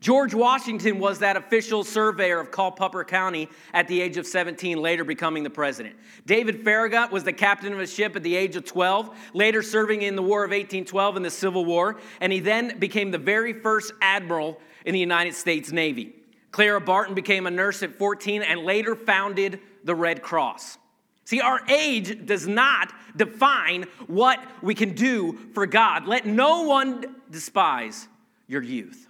George 0.00 0.32
Washington 0.32 1.00
was 1.00 1.18
that 1.18 1.36
official 1.36 1.82
surveyor 1.82 2.38
of 2.38 2.52
Culpeper 2.52 3.04
County 3.04 3.48
at 3.74 3.88
the 3.88 4.00
age 4.00 4.16
of 4.16 4.26
17, 4.26 4.80
later 4.80 5.02
becoming 5.02 5.42
the 5.42 5.50
president. 5.50 5.96
David 6.24 6.62
Farragut 6.62 7.10
was 7.10 7.24
the 7.24 7.32
captain 7.32 7.72
of 7.72 7.80
a 7.80 7.86
ship 7.86 8.14
at 8.14 8.22
the 8.22 8.36
age 8.36 8.54
of 8.54 8.64
12, 8.64 9.10
later 9.34 9.60
serving 9.60 10.02
in 10.02 10.14
the 10.14 10.22
War 10.22 10.44
of 10.44 10.50
1812 10.50 11.16
and 11.16 11.24
the 11.24 11.30
Civil 11.30 11.64
War, 11.64 11.98
and 12.20 12.32
he 12.32 12.38
then 12.38 12.78
became 12.78 13.10
the 13.10 13.18
very 13.18 13.52
first 13.52 13.92
admiral 14.00 14.60
in 14.84 14.92
the 14.92 15.00
United 15.00 15.34
States 15.34 15.72
Navy. 15.72 16.14
Clara 16.52 16.80
Barton 16.80 17.14
became 17.16 17.48
a 17.48 17.50
nurse 17.50 17.82
at 17.82 17.92
14 17.92 18.42
and 18.42 18.60
later 18.60 18.94
founded 18.94 19.58
the 19.82 19.96
Red 19.96 20.22
Cross. 20.22 20.78
See, 21.24 21.40
our 21.40 21.60
age 21.68 22.24
does 22.24 22.46
not 22.46 22.92
define 23.16 23.84
what 24.06 24.40
we 24.62 24.74
can 24.74 24.94
do 24.94 25.38
for 25.54 25.66
God. 25.66 26.06
Let 26.06 26.24
no 26.24 26.62
one 26.62 27.16
despise 27.30 28.06
your 28.46 28.62
youth. 28.62 29.07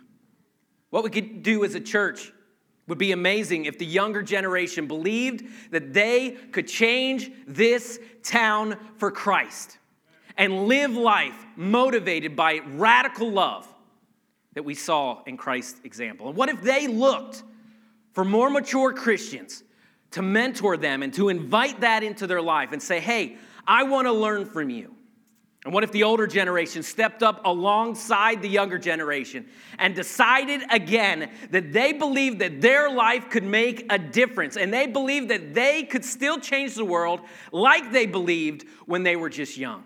What 0.91 1.05
we 1.05 1.11
could 1.11 1.43
do 1.43 1.65
as 1.65 1.75
a 1.75 1.81
church 1.81 2.33
would 2.87 2.99
be 2.99 3.13
amazing 3.13 3.67
if 3.67 3.79
the 3.79 3.87
younger 3.87 4.23
generation 4.23 4.87
believed 4.87 5.45
that 5.71 5.93
they 5.93 6.31
could 6.53 6.67
change 6.67 7.31
this 7.47 8.01
town 8.23 8.77
for 8.97 9.11
Christ 9.11 9.77
and 10.37 10.67
live 10.67 10.97
life 10.97 11.35
motivated 11.57 12.35
by 12.35 12.61
radical 12.65 13.31
love 13.31 13.69
that 14.55 14.63
we 14.65 14.75
saw 14.75 15.23
in 15.25 15.37
Christ's 15.37 15.81
example. 15.85 16.29
And 16.29 16.37
what 16.37 16.49
if 16.49 16.63
they 16.63 16.87
looked 16.89 17.43
for 18.13 18.25
more 18.25 18.49
mature 18.49 18.93
Christians 18.93 19.63
to 20.13 20.23
mentor 20.23 20.77
them 20.77 21.03
and 21.03 21.13
to 21.15 21.29
invite 21.29 21.81
that 21.81 22.03
into 22.03 22.27
their 22.27 22.41
life 22.41 22.73
and 22.73 22.83
say, 22.83 22.99
hey, 22.99 23.37
I 23.67 23.83
want 23.83 24.07
to 24.07 24.13
learn 24.13 24.47
from 24.47 24.71
you? 24.71 24.95
And 25.65 25.75
what 25.75 25.83
if 25.83 25.91
the 25.91 26.05
older 26.05 26.27
generation 26.27 26.83
stepped 26.83 27.23
up 27.23 27.41
alongside 27.45 28.43
the 28.43 28.49
younger 28.49 28.79
generation 28.79 29.47
and 29.79 29.95
decided 29.95 30.63
again 30.71 31.31
that 31.51 31.73
they 31.73 31.93
believed 31.93 32.39
that 32.39 32.61
their 32.61 32.89
life 32.91 33.29
could 33.29 33.43
make 33.43 33.85
a 33.91 33.99
difference 33.99 34.57
and 34.57 34.73
they 34.73 34.87
believed 34.87 35.29
that 35.31 35.55
they 35.55 35.83
could 35.83 36.05
still 36.05 36.39
change 36.39 36.75
the 36.75 36.85
world 36.85 37.21
like 37.51 37.91
they 37.91 38.07
believed 38.07 38.67
when 38.87 39.03
they 39.03 39.17
were 39.17 39.29
just 39.29 39.57
young? 39.57 39.85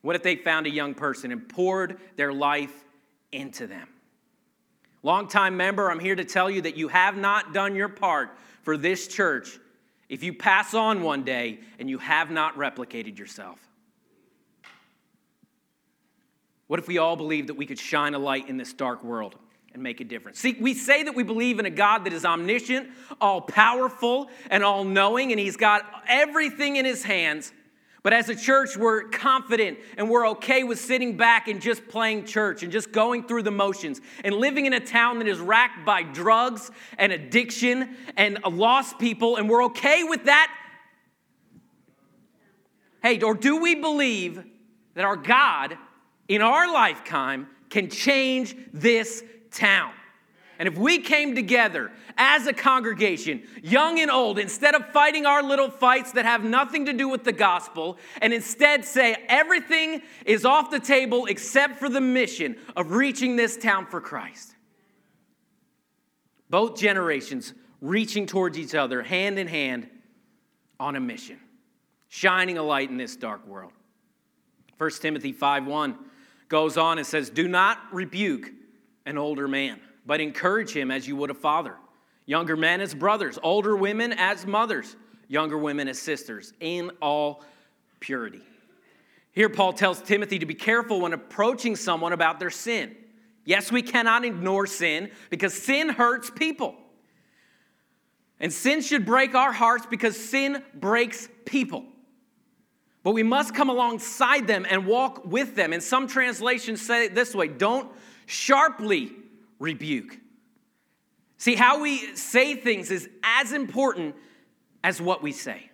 What 0.00 0.14
if 0.16 0.22
they 0.22 0.36
found 0.36 0.66
a 0.66 0.70
young 0.70 0.94
person 0.94 1.32
and 1.32 1.48
poured 1.48 1.98
their 2.16 2.32
life 2.32 2.84
into 3.32 3.66
them? 3.66 3.88
Longtime 5.02 5.56
member, 5.56 5.90
I'm 5.90 5.98
here 5.98 6.14
to 6.14 6.24
tell 6.24 6.48
you 6.48 6.62
that 6.62 6.76
you 6.76 6.86
have 6.86 7.16
not 7.16 7.52
done 7.52 7.74
your 7.74 7.88
part 7.88 8.36
for 8.62 8.76
this 8.76 9.08
church 9.08 9.58
if 10.08 10.22
you 10.22 10.32
pass 10.32 10.72
on 10.72 11.02
one 11.02 11.24
day 11.24 11.58
and 11.80 11.90
you 11.90 11.98
have 11.98 12.30
not 12.30 12.56
replicated 12.56 13.18
yourself. 13.18 13.58
What 16.72 16.78
if 16.78 16.88
we 16.88 16.96
all 16.96 17.16
believed 17.16 17.50
that 17.50 17.54
we 17.58 17.66
could 17.66 17.78
shine 17.78 18.14
a 18.14 18.18
light 18.18 18.48
in 18.48 18.56
this 18.56 18.72
dark 18.72 19.04
world 19.04 19.36
and 19.74 19.82
make 19.82 20.00
a 20.00 20.04
difference? 20.04 20.38
See, 20.38 20.56
we 20.58 20.72
say 20.72 21.02
that 21.02 21.14
we 21.14 21.22
believe 21.22 21.58
in 21.58 21.66
a 21.66 21.70
God 21.70 22.06
that 22.06 22.14
is 22.14 22.24
omniscient, 22.24 22.88
all 23.20 23.42
powerful, 23.42 24.30
and 24.48 24.64
all 24.64 24.82
knowing, 24.82 25.32
and 25.32 25.38
He's 25.38 25.58
got 25.58 25.84
everything 26.08 26.76
in 26.76 26.86
His 26.86 27.04
hands. 27.04 27.52
But 28.02 28.14
as 28.14 28.30
a 28.30 28.34
church, 28.34 28.74
we're 28.74 29.10
confident 29.10 29.80
and 29.98 30.08
we're 30.08 30.26
okay 30.28 30.64
with 30.64 30.80
sitting 30.80 31.18
back 31.18 31.46
and 31.46 31.60
just 31.60 31.86
playing 31.88 32.24
church 32.24 32.62
and 32.62 32.72
just 32.72 32.90
going 32.90 33.24
through 33.24 33.42
the 33.42 33.50
motions 33.50 34.00
and 34.24 34.34
living 34.34 34.64
in 34.64 34.72
a 34.72 34.80
town 34.80 35.18
that 35.18 35.28
is 35.28 35.40
racked 35.40 35.84
by 35.84 36.02
drugs 36.02 36.70
and 36.96 37.12
addiction 37.12 37.98
and 38.16 38.38
lost 38.46 38.98
people, 38.98 39.36
and 39.36 39.46
we're 39.46 39.64
okay 39.64 40.04
with 40.04 40.24
that. 40.24 40.50
Hey, 43.02 43.20
or 43.20 43.34
do 43.34 43.60
we 43.60 43.74
believe 43.74 44.42
that 44.94 45.04
our 45.04 45.16
God 45.16 45.76
in 46.28 46.42
our 46.42 46.72
lifetime 46.72 47.48
can 47.70 47.90
change 47.90 48.56
this 48.72 49.22
town? 49.50 49.92
And 50.58 50.68
if 50.68 50.78
we 50.78 50.98
came 50.98 51.34
together 51.34 51.90
as 52.16 52.46
a 52.46 52.52
congregation, 52.52 53.42
young 53.62 53.98
and 53.98 54.10
old, 54.10 54.38
instead 54.38 54.76
of 54.76 54.86
fighting 54.92 55.26
our 55.26 55.42
little 55.42 55.70
fights 55.70 56.12
that 56.12 56.24
have 56.24 56.44
nothing 56.44 56.86
to 56.86 56.92
do 56.92 57.08
with 57.08 57.24
the 57.24 57.32
gospel, 57.32 57.98
and 58.20 58.32
instead 58.32 58.84
say 58.84 59.16
everything 59.28 60.02
is 60.24 60.44
off 60.44 60.70
the 60.70 60.78
table 60.78 61.26
except 61.26 61.80
for 61.80 61.88
the 61.88 62.00
mission 62.00 62.56
of 62.76 62.92
reaching 62.92 63.34
this 63.34 63.56
town 63.56 63.86
for 63.86 64.00
Christ. 64.00 64.54
Both 66.48 66.78
generations 66.78 67.54
reaching 67.80 68.26
towards 68.26 68.56
each 68.56 68.76
other, 68.76 69.02
hand 69.02 69.40
in 69.40 69.48
hand, 69.48 69.88
on 70.78 70.94
a 70.94 71.00
mission, 71.00 71.40
shining 72.08 72.58
a 72.58 72.62
light 72.62 72.88
in 72.88 72.96
this 72.96 73.16
dark 73.16 73.46
world. 73.46 73.72
1 74.78 74.90
Timothy 75.00 75.32
5 75.32 75.66
1 75.66 75.98
goes 76.52 76.76
on 76.76 76.98
and 76.98 77.06
says, 77.06 77.30
Do 77.30 77.48
not 77.48 77.78
rebuke 77.90 78.52
an 79.06 79.18
older 79.18 79.48
man 79.48 79.80
but 80.06 80.20
encourage 80.20 80.72
him 80.72 80.90
as 80.90 81.06
you 81.06 81.16
would 81.16 81.30
a 81.30 81.34
father. 81.34 81.76
Younger 82.26 82.56
men 82.56 82.80
as 82.80 82.94
brothers, 82.94 83.38
older 83.42 83.76
women 83.76 84.12
as 84.12 84.46
mothers, 84.46 84.96
younger 85.28 85.58
women 85.58 85.88
as 85.88 85.98
sisters, 85.98 86.52
in 86.60 86.90
all 87.00 87.42
purity. 88.00 88.42
Here, 89.32 89.48
Paul 89.48 89.72
tells 89.72 90.00
Timothy 90.00 90.38
to 90.40 90.46
be 90.46 90.54
careful 90.54 91.00
when 91.00 91.12
approaching 91.12 91.74
someone 91.76 92.12
about 92.12 92.38
their 92.38 92.50
sin. 92.50 92.94
Yes, 93.44 93.72
we 93.72 93.82
cannot 93.82 94.24
ignore 94.24 94.66
sin 94.66 95.10
because 95.30 95.54
sin 95.54 95.88
hurts 95.88 96.30
people. 96.30 96.76
And 98.38 98.52
sin 98.52 98.82
should 98.82 99.06
break 99.06 99.34
our 99.34 99.52
hearts 99.52 99.86
because 99.86 100.16
sin 100.18 100.62
breaks 100.74 101.28
people. 101.44 101.84
But 103.02 103.12
we 103.12 103.22
must 103.22 103.54
come 103.54 103.68
alongside 103.68 104.46
them 104.46 104.66
and 104.68 104.86
walk 104.86 105.24
with 105.24 105.56
them. 105.56 105.72
And 105.72 105.82
some 105.82 106.06
translations 106.06 106.80
say 106.80 107.06
it 107.06 107.14
this 107.14 107.34
way 107.34 107.48
don't 107.48 107.90
sharply 108.26 109.12
rebuke. 109.58 110.18
See, 111.38 111.56
how 111.56 111.80
we 111.80 112.14
say 112.14 112.54
things 112.54 112.90
is 112.90 113.08
as 113.24 113.52
important 113.52 114.14
as 114.84 115.00
what 115.00 115.22
we 115.22 115.32
say. 115.32 115.70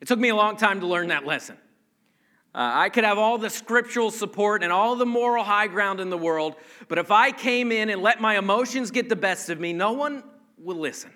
It 0.00 0.08
took 0.08 0.18
me 0.18 0.28
a 0.28 0.36
long 0.36 0.56
time 0.56 0.80
to 0.80 0.86
learn 0.86 1.08
that 1.08 1.26
lesson. 1.26 1.56
Uh, 2.54 2.70
I 2.74 2.88
could 2.90 3.04
have 3.04 3.18
all 3.18 3.38
the 3.38 3.48
scriptural 3.48 4.10
support 4.10 4.62
and 4.62 4.72
all 4.72 4.94
the 4.94 5.06
moral 5.06 5.42
high 5.42 5.68
ground 5.68 6.00
in 6.00 6.10
the 6.10 6.18
world, 6.18 6.56
but 6.88 6.98
if 6.98 7.10
I 7.10 7.32
came 7.32 7.72
in 7.72 7.88
and 7.88 8.02
let 8.02 8.20
my 8.20 8.36
emotions 8.36 8.90
get 8.90 9.08
the 9.08 9.16
best 9.16 9.48
of 9.48 9.58
me, 9.58 9.72
no 9.72 9.92
one 9.92 10.22
will 10.58 10.76
listen. 10.76 11.10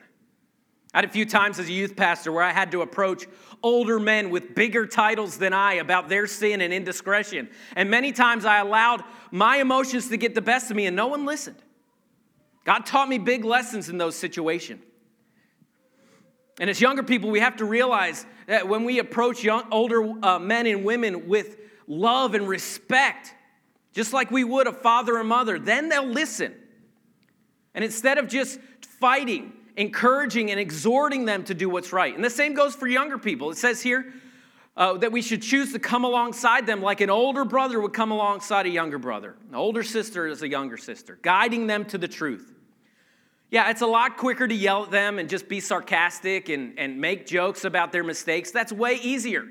I 0.97 1.01
had 1.01 1.05
a 1.05 1.13
few 1.13 1.27
times 1.27 1.59
as 1.59 1.69
a 1.69 1.73
youth 1.73 1.95
pastor 1.95 2.33
where 2.33 2.43
I 2.43 2.53
had 2.53 2.71
to 2.71 2.81
approach 2.81 3.27
older 3.63 4.01
men 4.01 4.31
with 4.31 4.55
bigger 4.55 4.87
titles 4.87 5.37
than 5.37 5.53
I 5.53 5.75
about 5.75 6.09
their 6.09 6.27
sin 6.27 6.63
and 6.63 6.73
indiscretion. 6.73 7.51
And 7.77 7.91
many 7.91 8.13
times 8.13 8.47
I 8.47 8.61
allowed 8.61 9.05
my 9.31 9.59
emotions 9.59 10.09
to 10.09 10.17
get 10.17 10.35
the 10.35 10.41
best 10.41 10.71
of 10.71 10.77
me 10.77 10.87
and 10.87 10.97
no 10.97 11.09
one 11.09 11.27
listened. 11.27 11.59
God 12.65 12.87
taught 12.87 13.11
me 13.11 13.19
big 13.19 13.45
lessons 13.45 13.91
in 13.91 13.99
those 13.99 14.17
situations. 14.17 14.83
And 16.61 16.71
as 16.71 16.81
younger 16.81 17.03
people, 17.03 17.29
we 17.29 17.41
have 17.41 17.57
to 17.57 17.67
realize 17.67 18.25
that 18.47 18.67
when 18.67 18.85
we 18.85 18.99
approach 18.99 19.45
young, 19.45 19.65
older 19.71 20.25
uh, 20.25 20.39
men 20.39 20.67
and 20.67 20.83
women 20.83 21.29
with 21.29 21.59
love 21.87 22.35
and 22.35 22.49
respect, 22.49 23.35
just 23.93 24.15
like 24.15 24.31
we 24.31 24.45
would 24.45 24.67
a 24.67 24.73
father 24.73 25.19
and 25.19 25.29
mother, 25.29 25.59
then 25.59 25.91
they'll 25.91 26.09
listen. 26.09 26.55
And 27.75 27.85
instead 27.85 28.17
of 28.17 28.29
just 28.29 28.59
fighting 28.99 29.53
encouraging 29.77 30.51
and 30.51 30.59
exhorting 30.59 31.25
them 31.25 31.45
to 31.45 31.55
do 31.55 31.69
what's 31.69 31.93
right. 31.93 32.15
And 32.15 32.25
the 32.25 32.31
same 32.31 32.55
goes 32.55 32.75
for 32.75 32.87
younger 32.87 33.19
people. 33.19 33.51
It 33.51 33.59
says 33.59 33.83
here 33.83 34.13
uh, 34.77 34.95
that 34.99 35.13
we 35.13 35.23
should 35.23 35.43
choose 35.43 35.73
to 35.73 35.79
come 35.79 36.05
alongside 36.05 36.67
them 36.67 36.83
like 36.83 37.01
an 37.01 37.11
older 37.11 37.45
brother 37.45 37.81
would 37.81 37.93
come 37.93 38.11
alongside 38.11 38.67
a 38.67 38.71
younger 38.71 38.99
brother. 38.99 39.37
An 39.49 39.55
older 39.55 39.83
sister 39.83 40.27
is 40.27 40.43
a 40.43 40.49
younger 40.49 40.77
sister, 40.77 41.19
guiding 41.23 41.67
them 41.67 41.85
to 41.87 41.99
the 41.99 42.09
truth. 42.09 42.55
Yeah, 43.51 43.71
it's 43.71 43.81
a 43.81 43.87
lot 43.87 44.17
quicker 44.17 44.49
to 44.49 44.55
yell 44.55 44.85
at 44.85 44.91
them 44.91 45.19
and 45.19 45.29
just 45.29 45.49
be 45.49 45.61
sarcastic 45.61 46.49
and, 46.49 46.79
and 46.79 47.01
make 47.01 47.27
jokes 47.27 47.65
about 47.65 47.93
their 47.93 48.03
mistakes. 48.03 48.51
That's 48.51 48.73
way 48.73 48.95
easier. 48.95 49.47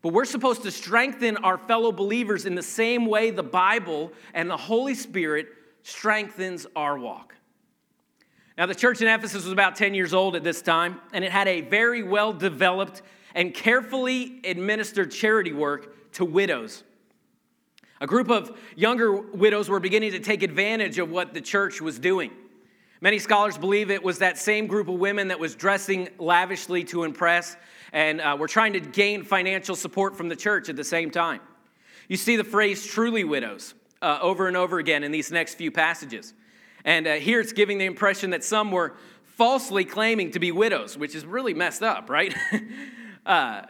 But 0.00 0.12
we're 0.12 0.24
supposed 0.24 0.62
to 0.62 0.70
strengthen 0.70 1.36
our 1.38 1.58
fellow 1.58 1.92
believers 1.92 2.46
in 2.46 2.54
the 2.54 2.62
same 2.62 3.06
way 3.06 3.30
the 3.30 3.42
Bible 3.42 4.12
and 4.34 4.48
the 4.48 4.56
Holy 4.56 4.94
Spirit 4.94 5.48
strengthens 5.82 6.66
our 6.74 6.98
walk. 6.98 7.34
Now, 8.58 8.66
the 8.66 8.74
church 8.74 9.00
in 9.00 9.08
Ephesus 9.08 9.44
was 9.44 9.52
about 9.52 9.76
10 9.76 9.94
years 9.94 10.12
old 10.12 10.36
at 10.36 10.44
this 10.44 10.60
time, 10.60 11.00
and 11.12 11.24
it 11.24 11.32
had 11.32 11.48
a 11.48 11.62
very 11.62 12.02
well 12.02 12.32
developed 12.32 13.02
and 13.34 13.54
carefully 13.54 14.40
administered 14.44 15.10
charity 15.10 15.52
work 15.52 16.12
to 16.12 16.24
widows. 16.24 16.84
A 18.00 18.06
group 18.06 18.30
of 18.30 18.58
younger 18.76 19.12
widows 19.12 19.68
were 19.68 19.80
beginning 19.80 20.12
to 20.12 20.18
take 20.18 20.42
advantage 20.42 20.98
of 20.98 21.10
what 21.10 21.32
the 21.32 21.40
church 21.40 21.80
was 21.80 21.98
doing. 21.98 22.30
Many 23.00 23.18
scholars 23.18 23.56
believe 23.56 23.90
it 23.90 24.02
was 24.02 24.18
that 24.18 24.38
same 24.38 24.66
group 24.66 24.88
of 24.88 24.94
women 24.94 25.28
that 25.28 25.40
was 25.40 25.54
dressing 25.54 26.08
lavishly 26.18 26.84
to 26.84 27.04
impress 27.04 27.56
and 27.92 28.20
uh, 28.20 28.36
were 28.38 28.48
trying 28.48 28.74
to 28.74 28.80
gain 28.80 29.24
financial 29.24 29.74
support 29.76 30.16
from 30.16 30.28
the 30.28 30.36
church 30.36 30.68
at 30.68 30.76
the 30.76 30.84
same 30.84 31.10
time. 31.10 31.40
You 32.08 32.16
see 32.16 32.36
the 32.36 32.44
phrase 32.44 32.86
truly 32.86 33.24
widows 33.24 33.74
uh, 34.02 34.18
over 34.20 34.46
and 34.46 34.56
over 34.56 34.78
again 34.78 35.04
in 35.04 35.10
these 35.10 35.30
next 35.32 35.54
few 35.54 35.70
passages. 35.70 36.34
And 36.84 37.06
uh, 37.06 37.14
here 37.14 37.40
it's 37.40 37.52
giving 37.52 37.78
the 37.78 37.84
impression 37.84 38.30
that 38.30 38.44
some 38.44 38.70
were 38.70 38.94
falsely 39.24 39.84
claiming 39.84 40.30
to 40.32 40.38
be 40.38 40.52
widows, 40.52 40.96
which 40.96 41.14
is 41.14 41.24
really 41.24 41.54
messed 41.54 41.82
up, 41.82 42.10
right? 42.10 42.34
uh, 43.26 43.62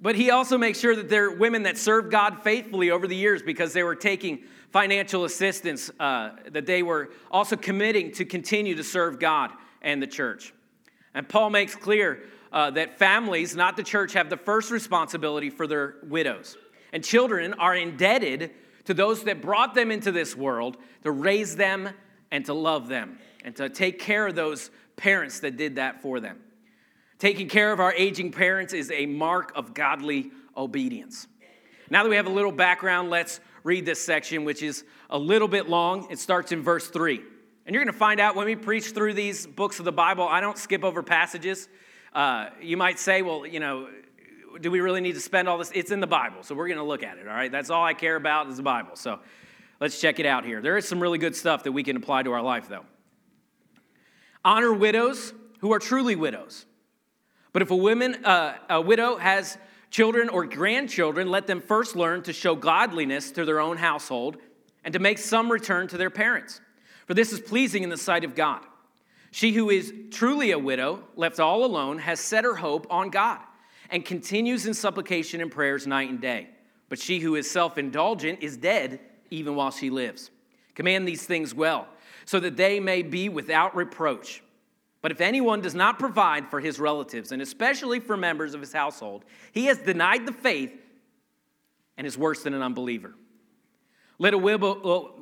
but 0.00 0.16
he 0.16 0.30
also 0.30 0.58
makes 0.58 0.78
sure 0.78 0.94
that 0.96 1.08
they're 1.08 1.30
women 1.30 1.62
that 1.64 1.78
served 1.78 2.10
God 2.10 2.42
faithfully 2.42 2.90
over 2.90 3.06
the 3.06 3.16
years 3.16 3.42
because 3.42 3.72
they 3.72 3.82
were 3.82 3.94
taking 3.94 4.44
financial 4.70 5.24
assistance, 5.24 5.90
uh, 6.00 6.30
that 6.50 6.66
they 6.66 6.82
were 6.82 7.10
also 7.30 7.56
committing 7.56 8.12
to 8.12 8.24
continue 8.24 8.74
to 8.74 8.84
serve 8.84 9.18
God 9.18 9.50
and 9.82 10.02
the 10.02 10.06
church. 10.06 10.52
And 11.14 11.28
Paul 11.28 11.50
makes 11.50 11.74
clear 11.74 12.24
uh, 12.52 12.70
that 12.72 12.98
families, 12.98 13.54
not 13.54 13.76
the 13.76 13.82
church, 13.82 14.12
have 14.14 14.30
the 14.30 14.36
first 14.36 14.70
responsibility 14.70 15.48
for 15.48 15.66
their 15.66 15.96
widows. 16.02 16.56
And 16.92 17.04
children 17.04 17.54
are 17.54 17.74
indebted 17.74 18.50
to 18.84 18.94
those 18.94 19.24
that 19.24 19.40
brought 19.40 19.74
them 19.74 19.90
into 19.90 20.12
this 20.12 20.36
world 20.36 20.76
to 21.02 21.10
raise 21.10 21.56
them 21.56 21.90
and 22.34 22.44
to 22.46 22.52
love 22.52 22.88
them 22.88 23.16
and 23.44 23.54
to 23.54 23.68
take 23.68 24.00
care 24.00 24.26
of 24.26 24.34
those 24.34 24.72
parents 24.96 25.38
that 25.38 25.56
did 25.56 25.76
that 25.76 26.02
for 26.02 26.18
them. 26.18 26.36
Taking 27.20 27.48
care 27.48 27.72
of 27.72 27.78
our 27.78 27.92
aging 27.92 28.32
parents 28.32 28.72
is 28.72 28.90
a 28.90 29.06
mark 29.06 29.52
of 29.54 29.72
godly 29.72 30.32
obedience. 30.56 31.28
Now 31.90 32.02
that 32.02 32.08
we 32.08 32.16
have 32.16 32.26
a 32.26 32.32
little 32.32 32.50
background, 32.50 33.08
let's 33.08 33.38
read 33.62 33.86
this 33.86 34.04
section, 34.04 34.44
which 34.44 34.64
is 34.64 34.82
a 35.10 35.18
little 35.18 35.46
bit 35.46 35.68
long. 35.68 36.08
It 36.10 36.18
starts 36.18 36.50
in 36.50 36.60
verse 36.60 36.88
3. 36.88 37.20
And 37.66 37.72
you're 37.72 37.84
going 37.84 37.92
to 37.92 37.98
find 37.98 38.18
out 38.18 38.34
when 38.34 38.46
we 38.46 38.56
preach 38.56 38.86
through 38.90 39.14
these 39.14 39.46
books 39.46 39.78
of 39.78 39.84
the 39.84 39.92
Bible, 39.92 40.26
I 40.26 40.40
don't 40.40 40.58
skip 40.58 40.82
over 40.82 41.04
passages. 41.04 41.68
Uh, 42.12 42.48
you 42.60 42.76
might 42.76 42.98
say, 42.98 43.22
well, 43.22 43.46
you 43.46 43.60
know, 43.60 43.88
do 44.60 44.72
we 44.72 44.80
really 44.80 45.00
need 45.00 45.14
to 45.14 45.20
spend 45.20 45.48
all 45.48 45.56
this? 45.56 45.70
It's 45.72 45.92
in 45.92 46.00
the 46.00 46.08
Bible, 46.08 46.42
so 46.42 46.56
we're 46.56 46.66
going 46.66 46.78
to 46.78 46.84
look 46.84 47.04
at 47.04 47.16
it, 47.16 47.28
all 47.28 47.34
right? 47.34 47.52
That's 47.52 47.70
all 47.70 47.84
I 47.84 47.94
care 47.94 48.16
about 48.16 48.48
is 48.48 48.56
the 48.56 48.64
Bible. 48.64 48.96
So 48.96 49.20
Let's 49.84 50.00
check 50.00 50.18
it 50.18 50.24
out 50.24 50.46
here. 50.46 50.62
There 50.62 50.78
is 50.78 50.88
some 50.88 50.98
really 50.98 51.18
good 51.18 51.36
stuff 51.36 51.64
that 51.64 51.72
we 51.72 51.82
can 51.82 51.94
apply 51.94 52.22
to 52.22 52.32
our 52.32 52.40
life, 52.40 52.70
though. 52.70 52.86
Honor 54.42 54.72
widows 54.72 55.34
who 55.58 55.74
are 55.74 55.78
truly 55.78 56.16
widows. 56.16 56.64
But 57.52 57.60
if 57.60 57.70
a 57.70 57.76
woman, 57.76 58.24
uh, 58.24 58.54
a 58.70 58.80
widow 58.80 59.18
has 59.18 59.58
children 59.90 60.30
or 60.30 60.46
grandchildren, 60.46 61.30
let 61.30 61.46
them 61.46 61.60
first 61.60 61.96
learn 61.96 62.22
to 62.22 62.32
show 62.32 62.54
godliness 62.54 63.30
to 63.32 63.44
their 63.44 63.60
own 63.60 63.76
household 63.76 64.38
and 64.84 64.94
to 64.94 64.98
make 64.98 65.18
some 65.18 65.52
return 65.52 65.86
to 65.88 65.98
their 65.98 66.08
parents. 66.08 66.62
For 67.06 67.12
this 67.12 67.30
is 67.30 67.38
pleasing 67.38 67.82
in 67.82 67.90
the 67.90 67.98
sight 67.98 68.24
of 68.24 68.34
God. 68.34 68.62
She 69.32 69.52
who 69.52 69.68
is 69.68 69.92
truly 70.10 70.52
a 70.52 70.58
widow, 70.58 71.04
left 71.14 71.40
all 71.40 71.62
alone, 71.62 71.98
has 71.98 72.20
set 72.20 72.44
her 72.44 72.54
hope 72.54 72.86
on 72.88 73.10
God 73.10 73.40
and 73.90 74.02
continues 74.02 74.64
in 74.64 74.72
supplication 74.72 75.42
and 75.42 75.52
prayers 75.52 75.86
night 75.86 76.08
and 76.08 76.22
day. 76.22 76.48
But 76.88 76.98
she 76.98 77.20
who 77.20 77.34
is 77.34 77.50
self 77.50 77.76
indulgent 77.76 78.38
is 78.40 78.56
dead 78.56 79.00
even 79.34 79.54
while 79.54 79.70
she 79.70 79.90
lives. 79.90 80.30
Command 80.74 81.06
these 81.06 81.24
things 81.24 81.54
well, 81.54 81.86
so 82.24 82.40
that 82.40 82.56
they 82.56 82.80
may 82.80 83.02
be 83.02 83.28
without 83.28 83.76
reproach. 83.76 84.42
But 85.02 85.12
if 85.12 85.20
anyone 85.20 85.60
does 85.60 85.74
not 85.74 85.98
provide 85.98 86.48
for 86.48 86.60
his 86.60 86.80
relatives, 86.80 87.30
and 87.30 87.42
especially 87.42 88.00
for 88.00 88.16
members 88.16 88.54
of 88.54 88.60
his 88.60 88.72
household, 88.72 89.24
he 89.52 89.66
has 89.66 89.78
denied 89.78 90.26
the 90.26 90.32
faith 90.32 90.72
and 91.96 92.06
is 92.06 92.16
worse 92.16 92.42
than 92.42 92.54
an 92.54 92.62
unbeliever. 92.62 93.14
Let 94.18 94.34
a 94.34 94.38
widow, 94.38 95.14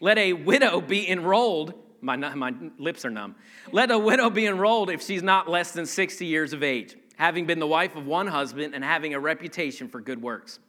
let 0.00 0.18
a 0.18 0.32
widow 0.32 0.80
be 0.80 1.08
enrolled. 1.08 1.74
My, 2.00 2.16
my 2.16 2.54
lips 2.78 3.04
are 3.04 3.10
numb. 3.10 3.36
Let 3.72 3.90
a 3.90 3.98
widow 3.98 4.30
be 4.30 4.46
enrolled 4.46 4.90
if 4.90 5.02
she's 5.02 5.22
not 5.22 5.48
less 5.48 5.72
than 5.72 5.86
60 5.86 6.26
years 6.26 6.52
of 6.52 6.62
age 6.62 6.96
having 7.18 7.46
been 7.46 7.58
the 7.58 7.66
wife 7.66 7.96
of 7.96 8.06
one 8.06 8.28
husband 8.28 8.74
and 8.74 8.82
having 8.82 9.12
a 9.12 9.20
reputation 9.20 9.88
for 9.88 10.00
good 10.00 10.22
works. 10.22 10.60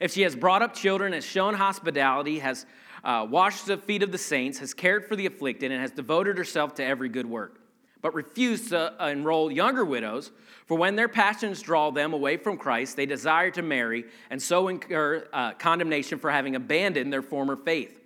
If 0.00 0.12
she 0.12 0.22
has 0.22 0.34
brought 0.34 0.62
up 0.62 0.74
children, 0.74 1.12
has 1.12 1.24
shown 1.24 1.54
hospitality, 1.54 2.38
has 2.40 2.66
uh, 3.04 3.26
washed 3.28 3.66
the 3.66 3.76
feet 3.76 4.02
of 4.02 4.12
the 4.12 4.18
saints, 4.18 4.58
has 4.58 4.74
cared 4.74 5.06
for 5.06 5.16
the 5.16 5.26
afflicted, 5.26 5.72
and 5.72 5.80
has 5.80 5.90
devoted 5.90 6.38
herself 6.38 6.74
to 6.74 6.84
every 6.84 7.08
good 7.08 7.26
work, 7.26 7.60
but 8.00 8.14
refused 8.14 8.68
to 8.70 9.02
uh, 9.02 9.08
enroll 9.08 9.50
younger 9.50 9.84
widows, 9.84 10.30
for 10.66 10.76
when 10.78 10.96
their 10.96 11.08
passions 11.08 11.60
draw 11.60 11.90
them 11.90 12.12
away 12.12 12.36
from 12.36 12.56
Christ, 12.56 12.96
they 12.96 13.06
desire 13.06 13.50
to 13.50 13.62
marry 13.62 14.04
and 14.30 14.40
so 14.40 14.68
incur 14.68 15.26
uh, 15.32 15.52
condemnation 15.54 16.18
for 16.18 16.30
having 16.30 16.54
abandoned 16.54 17.12
their 17.12 17.22
former 17.22 17.56
faith. 17.56 17.98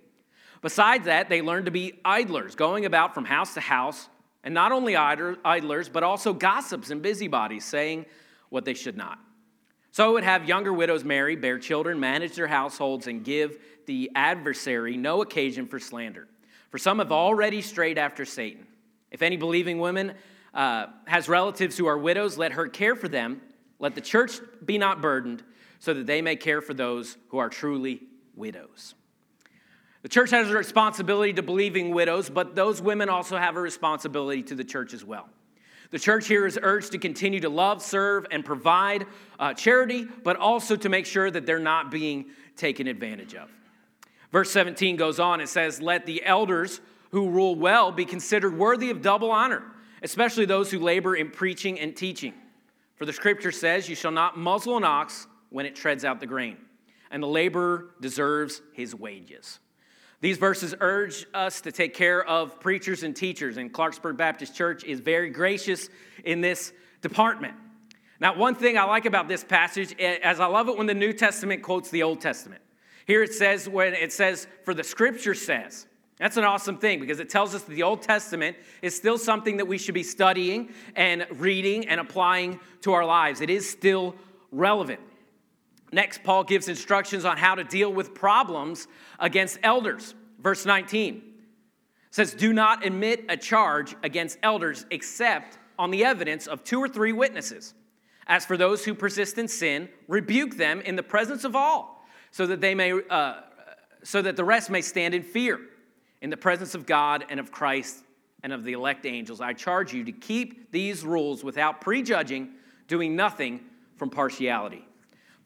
Besides 0.61 1.05
that, 1.05 1.29
they 1.29 1.41
learn 1.41 1.65
to 1.65 1.71
be 1.71 1.93
idlers, 2.03 2.55
going 2.55 2.85
about 2.85 3.13
from 3.13 3.25
house 3.25 3.53
to 3.53 3.61
house, 3.61 4.09
and 4.43 4.53
not 4.53 4.71
only 4.71 4.95
idlers, 4.95 5.89
but 5.89 6.03
also 6.03 6.33
gossips 6.33 6.89
and 6.89 7.01
busybodies, 7.01 7.63
saying 7.63 8.05
what 8.49 8.65
they 8.65 8.73
should 8.73 8.97
not. 8.97 9.19
So 9.97 10.11
it 10.11 10.13
would 10.13 10.23
have 10.25 10.47
younger 10.47 10.71
widows 10.71 11.03
marry, 11.03 11.35
bear 11.35 11.57
children, 11.57 11.99
manage 11.99 12.35
their 12.35 12.45
households, 12.45 13.07
and 13.07 13.23
give 13.23 13.57
the 13.87 14.11
adversary 14.13 14.95
no 14.95 15.23
occasion 15.23 15.65
for 15.65 15.79
slander. 15.79 16.27
For 16.69 16.77
some 16.77 16.99
have 16.99 17.11
already 17.11 17.63
strayed 17.63 17.97
after 17.97 18.23
Satan. 18.23 18.67
If 19.09 19.23
any 19.23 19.37
believing 19.37 19.79
woman 19.79 20.13
uh, 20.53 20.85
has 21.07 21.27
relatives 21.27 21.79
who 21.79 21.87
are 21.87 21.97
widows, 21.97 22.37
let 22.37 22.51
her 22.51 22.67
care 22.67 22.95
for 22.95 23.07
them. 23.07 23.41
Let 23.79 23.95
the 23.95 24.01
church 24.01 24.39
be 24.63 24.77
not 24.77 25.01
burdened, 25.01 25.41
so 25.79 25.95
that 25.95 26.05
they 26.05 26.21
may 26.21 26.35
care 26.35 26.61
for 26.61 26.75
those 26.75 27.17
who 27.29 27.39
are 27.39 27.49
truly 27.49 28.03
widows. 28.35 28.93
The 30.03 30.09
church 30.09 30.29
has 30.29 30.47
a 30.47 30.53
responsibility 30.53 31.33
to 31.33 31.41
believing 31.41 31.89
widows, 31.89 32.29
but 32.29 32.55
those 32.55 32.83
women 32.83 33.09
also 33.09 33.35
have 33.35 33.55
a 33.55 33.61
responsibility 33.61 34.43
to 34.43 34.53
the 34.53 34.63
church 34.63 34.93
as 34.93 35.03
well. 35.03 35.27
The 35.91 35.99
church 35.99 36.27
here 36.27 36.45
is 36.45 36.59
urged 36.61 36.91
to 36.91 36.97
continue 36.97 37.39
to 37.39 37.49
love, 37.49 37.81
serve, 37.81 38.25
and 38.31 38.43
provide 38.43 39.05
uh, 39.39 39.53
charity, 39.53 40.05
but 40.23 40.35
also 40.35 40.75
to 40.75 40.89
make 40.89 41.05
sure 41.05 41.31
that 41.31 41.45
they're 41.45 41.59
not 41.59 41.91
being 41.91 42.25
taken 42.55 42.87
advantage 42.87 43.35
of. 43.35 43.49
Verse 44.31 44.51
17 44.51 44.97
goes 44.97 45.19
on, 45.19 45.39
it 45.39 45.47
says, 45.47 45.81
Let 45.81 46.05
the 46.05 46.23
elders 46.25 46.81
who 47.11 47.29
rule 47.29 47.55
well 47.55 47.91
be 47.91 48.03
considered 48.03 48.57
worthy 48.57 48.89
of 48.89 49.01
double 49.01 49.31
honor, 49.31 49.63
especially 50.03 50.45
those 50.45 50.69
who 50.69 50.79
labor 50.79 51.15
in 51.15 51.31
preaching 51.31 51.79
and 51.79 51.95
teaching. 51.95 52.33
For 52.95 53.05
the 53.05 53.13
scripture 53.13 53.51
says, 53.51 53.87
You 53.87 53.95
shall 53.95 54.11
not 54.11 54.37
muzzle 54.37 54.75
an 54.75 54.83
ox 54.83 55.27
when 55.49 55.65
it 55.65 55.75
treads 55.75 56.03
out 56.03 56.19
the 56.19 56.27
grain, 56.27 56.57
and 57.09 57.23
the 57.23 57.27
laborer 57.27 57.91
deserves 58.01 58.61
his 58.73 58.93
wages. 58.93 59.59
These 60.19 60.37
verses 60.37 60.73
urge 60.79 61.25
us 61.33 61.61
to 61.61 61.71
take 61.71 61.93
care 61.93 62.25
of 62.25 62.59
preachers 62.59 63.03
and 63.03 63.15
teachers, 63.15 63.57
and 63.57 63.71
Clarksburg 63.71 64.17
Baptist 64.17 64.55
Church 64.55 64.83
is 64.83 64.99
very 64.99 65.29
gracious 65.29 65.89
in 66.23 66.41
this 66.41 66.73
department. 67.01 67.53
Now, 68.19 68.35
one 68.35 68.55
thing 68.55 68.79
I 68.79 68.83
like 68.85 69.05
about 69.05 69.27
this 69.27 69.43
passage, 69.43 69.95
eh, 69.99 70.17
as 70.23 70.39
I 70.39 70.47
love 70.47 70.69
it 70.69 70.77
when 70.77 70.87
the 70.87 70.95
New 70.95 71.13
Testament 71.13 71.61
quotes 71.61 71.91
the 71.91 72.01
Old 72.01 72.19
Testament. 72.19 72.61
Here 73.05 73.21
it 73.21 73.33
says, 73.33 73.69
when 73.69 73.93
it 73.93 74.11
says, 74.11 74.47
for 74.65 74.73
the 74.73 74.83
scripture 74.83 75.35
says. 75.35 75.85
That's 76.17 76.35
an 76.35 76.43
awesome 76.43 76.77
thing 76.77 76.99
because 76.99 77.19
it 77.19 77.29
tells 77.29 77.53
us 77.53 77.61
that 77.61 77.73
the 77.73 77.83
Old 77.83 78.01
Testament 78.01 78.57
is 78.81 78.95
still 78.95 79.19
something 79.19 79.57
that 79.57 79.65
we 79.65 79.77
should 79.77 79.93
be 79.93 80.01
studying 80.01 80.73
and 80.95 81.27
reading 81.29 81.87
and 81.87 81.99
applying 81.99 82.59
to 82.81 82.93
our 82.93 83.05
lives. 83.05 83.39
It 83.39 83.51
is 83.51 83.69
still 83.69 84.15
relevant. 84.51 84.99
Next, 85.91 86.23
Paul 86.23 86.43
gives 86.43 86.67
instructions 86.67 87.23
on 87.23 87.37
how 87.37 87.55
to 87.55 87.63
deal 87.63 87.91
with 87.91 88.13
problems 88.13 88.87
against 89.19 89.59
elders. 89.63 90.15
Verse 90.39 90.65
19 90.65 91.21
says, 92.11 92.33
Do 92.33 92.51
not 92.51 92.85
admit 92.85 93.25
a 93.29 93.37
charge 93.37 93.95
against 94.03 94.37
elders 94.43 94.85
except 94.91 95.57
on 95.79 95.91
the 95.91 96.03
evidence 96.03 96.47
of 96.47 96.63
two 96.63 96.79
or 96.79 96.89
three 96.89 97.13
witnesses. 97.13 97.73
As 98.27 98.45
for 98.45 98.57
those 98.57 98.83
who 98.83 98.93
persist 98.93 99.37
in 99.37 99.47
sin, 99.47 99.87
rebuke 100.07 100.57
them 100.57 100.81
in 100.81 100.95
the 100.95 101.03
presence 101.03 101.45
of 101.45 101.55
all, 101.55 102.05
so 102.31 102.45
that 102.47 102.59
they 102.59 102.75
may, 102.75 102.91
uh, 103.09 103.41
so 104.03 104.21
that 104.21 104.35
the 104.35 104.43
rest 104.43 104.69
may 104.69 104.81
stand 104.81 105.13
in 105.13 105.23
fear. 105.23 105.59
In 106.21 106.29
the 106.29 106.37
presence 106.37 106.73
of 106.75 106.85
God 106.85 107.25
and 107.29 107.39
of 107.39 107.51
Christ 107.51 108.03
and 108.43 108.51
of 108.51 108.63
the 108.63 108.73
elect 108.73 109.05
angels, 109.05 109.39
I 109.39 109.53
charge 109.53 109.93
you 109.93 110.03
to 110.03 110.11
keep 110.11 110.71
these 110.71 111.05
rules 111.05 111.43
without 111.43 111.79
prejudging, 111.79 112.49
doing 112.87 113.15
nothing 113.15 113.61
from 113.95 114.09
partiality. 114.09 114.85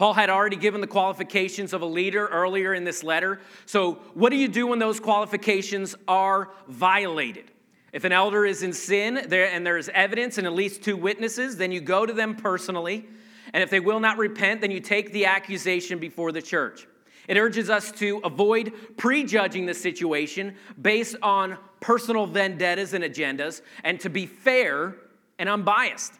Paul 0.01 0.15
had 0.15 0.31
already 0.31 0.55
given 0.55 0.81
the 0.81 0.87
qualifications 0.87 1.73
of 1.73 1.83
a 1.83 1.85
leader 1.85 2.25
earlier 2.25 2.73
in 2.73 2.83
this 2.83 3.03
letter. 3.03 3.39
So, 3.67 3.99
what 4.15 4.31
do 4.31 4.35
you 4.35 4.47
do 4.47 4.65
when 4.65 4.79
those 4.79 4.99
qualifications 4.99 5.93
are 6.07 6.49
violated? 6.67 7.51
If 7.93 8.03
an 8.03 8.11
elder 8.11 8.43
is 8.43 8.63
in 8.63 8.73
sin 8.73 9.25
there, 9.27 9.51
and 9.51 9.63
there's 9.63 9.89
evidence 9.89 10.39
and 10.39 10.47
at 10.47 10.53
least 10.53 10.81
two 10.81 10.97
witnesses, 10.97 11.57
then 11.57 11.71
you 11.71 11.81
go 11.81 12.07
to 12.07 12.13
them 12.13 12.35
personally. 12.35 13.05
And 13.53 13.61
if 13.61 13.69
they 13.69 13.79
will 13.79 13.99
not 13.99 14.17
repent, 14.17 14.61
then 14.61 14.71
you 14.71 14.79
take 14.79 15.11
the 15.11 15.27
accusation 15.27 15.99
before 15.99 16.31
the 16.31 16.41
church. 16.41 16.87
It 17.27 17.37
urges 17.37 17.69
us 17.69 17.91
to 17.99 18.21
avoid 18.23 18.73
prejudging 18.97 19.67
the 19.67 19.75
situation 19.75 20.55
based 20.81 21.15
on 21.21 21.59
personal 21.79 22.25
vendettas 22.25 22.95
and 22.95 23.03
agendas 23.03 23.61
and 23.83 23.99
to 23.99 24.09
be 24.09 24.25
fair 24.25 24.95
and 25.37 25.47
unbiased. 25.47 26.13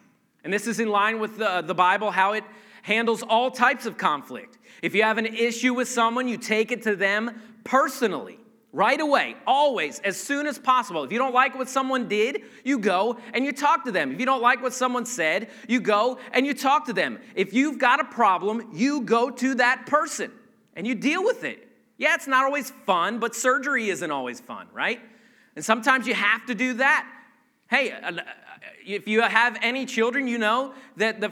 And 0.43 0.53
this 0.53 0.67
is 0.67 0.79
in 0.79 0.89
line 0.89 1.19
with 1.19 1.39
the, 1.39 1.63
the 1.63 1.73
Bible, 1.73 2.11
how 2.11 2.33
it 2.33 2.43
handles 2.81 3.23
all 3.23 3.51
types 3.51 3.85
of 3.85 3.97
conflict. 3.97 4.57
If 4.81 4.95
you 4.95 5.03
have 5.03 5.17
an 5.17 5.25
issue 5.25 5.73
with 5.73 5.87
someone, 5.87 6.27
you 6.27 6.37
take 6.37 6.71
it 6.71 6.83
to 6.83 6.95
them 6.95 7.41
personally, 7.63 8.39
right 8.73 8.99
away, 8.99 9.35
always, 9.45 9.99
as 9.99 10.17
soon 10.17 10.47
as 10.47 10.57
possible. 10.57 11.03
If 11.03 11.11
you 11.11 11.17
don't 11.17 11.33
like 11.33 11.55
what 11.55 11.69
someone 11.69 12.07
did, 12.07 12.43
you 12.63 12.79
go 12.79 13.17
and 13.33 13.45
you 13.45 13.51
talk 13.51 13.85
to 13.85 13.91
them. 13.91 14.11
If 14.11 14.19
you 14.19 14.25
don't 14.25 14.41
like 14.41 14.61
what 14.61 14.73
someone 14.73 15.05
said, 15.05 15.49
you 15.67 15.79
go 15.79 16.17
and 16.33 16.45
you 16.45 16.53
talk 16.53 16.85
to 16.85 16.93
them. 16.93 17.19
If 17.35 17.53
you've 17.53 17.77
got 17.77 17.99
a 17.99 18.05
problem, 18.05 18.69
you 18.73 19.01
go 19.01 19.29
to 19.29 19.55
that 19.55 19.85
person 19.85 20.31
and 20.75 20.87
you 20.87 20.95
deal 20.95 21.23
with 21.23 21.43
it. 21.43 21.67
Yeah, 21.97 22.15
it's 22.15 22.27
not 22.27 22.45
always 22.45 22.71
fun, 22.85 23.19
but 23.19 23.35
surgery 23.35 23.89
isn't 23.89 24.09
always 24.09 24.39
fun, 24.39 24.67
right? 24.73 24.99
And 25.55 25.63
sometimes 25.63 26.07
you 26.07 26.15
have 26.15 26.45
to 26.47 26.55
do 26.55 26.73
that. 26.75 27.07
Hey, 27.69 27.93
if 28.85 29.07
you 29.07 29.21
have 29.21 29.57
any 29.61 29.85
children, 29.85 30.27
you 30.27 30.37
know 30.37 30.73
that 30.97 31.21
the, 31.21 31.31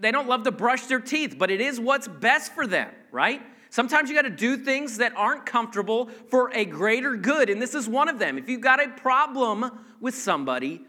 they 0.00 0.10
don't 0.10 0.28
love 0.28 0.42
to 0.44 0.50
brush 0.50 0.86
their 0.86 1.00
teeth, 1.00 1.36
but 1.38 1.50
it 1.50 1.60
is 1.60 1.80
what's 1.80 2.08
best 2.08 2.52
for 2.52 2.66
them, 2.66 2.90
right? 3.10 3.42
Sometimes 3.70 4.08
you 4.08 4.14
got 4.14 4.22
to 4.22 4.30
do 4.30 4.56
things 4.56 4.98
that 4.98 5.12
aren't 5.16 5.46
comfortable 5.46 6.08
for 6.28 6.50
a 6.54 6.64
greater 6.64 7.16
good, 7.16 7.50
and 7.50 7.60
this 7.60 7.74
is 7.74 7.88
one 7.88 8.08
of 8.08 8.18
them. 8.18 8.38
If 8.38 8.48
you've 8.48 8.60
got 8.60 8.84
a 8.84 8.88
problem 8.88 9.70
with 10.00 10.14
somebody, 10.14 10.80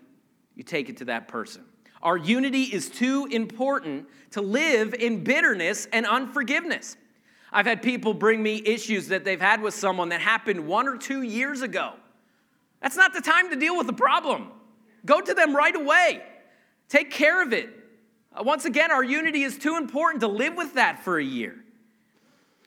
you 0.56 0.64
take 0.64 0.90
it 0.90 0.98
to 0.98 1.06
that 1.06 1.28
person. 1.28 1.64
Our 2.04 2.18
unity 2.18 2.64
is 2.64 2.90
too 2.90 3.28
important 3.32 4.08
to 4.32 4.42
live 4.42 4.94
in 4.94 5.24
bitterness 5.24 5.88
and 5.92 6.06
unforgiveness. 6.06 6.98
I've 7.52 7.66
had 7.66 7.82
people 7.82 8.14
bring 8.14 8.44
me 8.44 8.62
issues 8.64 9.08
that 9.08 9.24
they've 9.24 9.42
had 9.42 9.62
with 9.62 9.74
someone 9.74 10.10
that 10.10 10.22
happened 10.22 10.68
one 10.68 10.88
or 10.88 10.98
two 10.98 11.24
years 11.24 11.62
ago. 11.62 11.94
That's 12.82 12.98
not 12.98 13.14
the 13.14 13.22
time 13.22 13.50
to 13.50 13.56
deal 13.56 13.76
with 13.76 13.88
the 13.88 13.94
problem. 13.94 14.52
Go 15.06 15.22
to 15.22 15.34
them 15.34 15.56
right 15.56 15.76
away. 15.76 16.24
Take 16.90 17.12
care 17.12 17.42
of 17.42 17.54
it. 17.54 17.70
Uh, 18.34 18.44
once 18.44 18.66
again, 18.66 18.92
our 18.92 19.04
unity 19.04 19.44
is 19.44 19.58
too 19.58 19.78
important 19.78 20.22
to 20.22 20.28
live 20.28 20.56
with 20.56 20.74
that 20.74 21.04
for 21.04 21.18
a 21.18 21.24
year. 21.24 21.56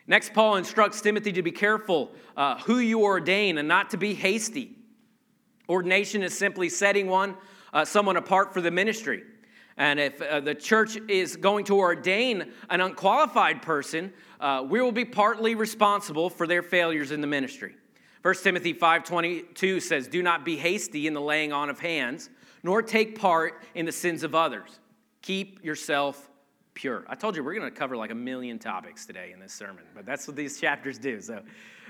Next, 0.07 0.33
Paul 0.33 0.57
instructs 0.57 1.01
Timothy 1.01 1.33
to 1.33 1.43
be 1.43 1.51
careful 1.51 2.13
uh, 2.37 2.59
who 2.61 2.79
you 2.79 3.03
ordain 3.03 3.59
and 3.59 3.69
not 3.69 3.91
to 3.91 3.99
be 3.99 4.15
hasty. 4.15 4.75
Ordination 5.69 6.23
is 6.23 6.37
simply 6.37 6.71
setting 6.71 7.09
one, 7.09 7.37
uh, 7.75 7.85
someone 7.85 8.17
apart 8.17 8.55
for 8.55 8.63
the 8.63 8.71
ministry. 8.71 9.23
And 9.77 10.01
if 10.01 10.21
uh, 10.23 10.41
the 10.41 10.55
church 10.55 10.97
is 11.09 11.37
going 11.37 11.67
to 11.67 11.77
ordain 11.77 12.51
an 12.71 12.81
unqualified 12.81 13.61
person, 13.61 14.13
uh, 14.41 14.65
we 14.67 14.81
will 14.81 14.93
be 14.93 15.05
partly 15.05 15.55
responsible 15.55 16.31
for 16.31 16.47
their 16.47 16.63
failures 16.63 17.13
in 17.13 17.21
the 17.21 17.27
ministry. 17.27 17.75
1 18.23 18.35
Timothy 18.43 18.73
5:22 18.73 19.81
says, 19.81 20.09
"Do 20.09 20.23
not 20.23 20.45
be 20.45 20.57
hasty 20.57 21.07
in 21.07 21.15
the 21.15 21.21
laying 21.21 21.53
on 21.53 21.71
of 21.71 21.81
hands, 21.81 22.31
nor 22.63 22.83
take 22.83 23.19
part 23.19 23.63
in 23.75 23.87
the 23.87 23.93
sins 23.93 24.23
of 24.23 24.35
others. 24.35 24.81
Keep 25.23 25.65
yourself 25.65 26.29
pure." 26.75 27.05
I 27.09 27.15
told 27.15 27.37
you 27.37 27.45
we're 27.45 27.55
going 27.55 27.71
to 27.71 27.77
cover 27.77 27.97
like 27.97 28.11
a 28.11 28.17
million 28.17 28.59
topics 28.59 29.07
today 29.07 29.33
in 29.33 29.41
this 29.41 29.53
sermon, 29.53 29.85
but 29.95 30.05
that's 30.05 30.27
what 30.27 30.37
these 30.37 30.61
chapters 30.61 30.99
do. 30.99 31.21
So 31.21 31.43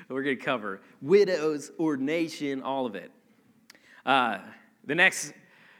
we're 0.08 0.22
going 0.22 0.38
to 0.38 0.44
cover 0.44 0.82
widows, 1.00 1.72
ordination, 1.78 2.62
all 2.62 2.84
of 2.84 2.94
it. 2.94 3.10
Uh, 4.04 4.38
the 4.84 4.94
next 4.94 5.32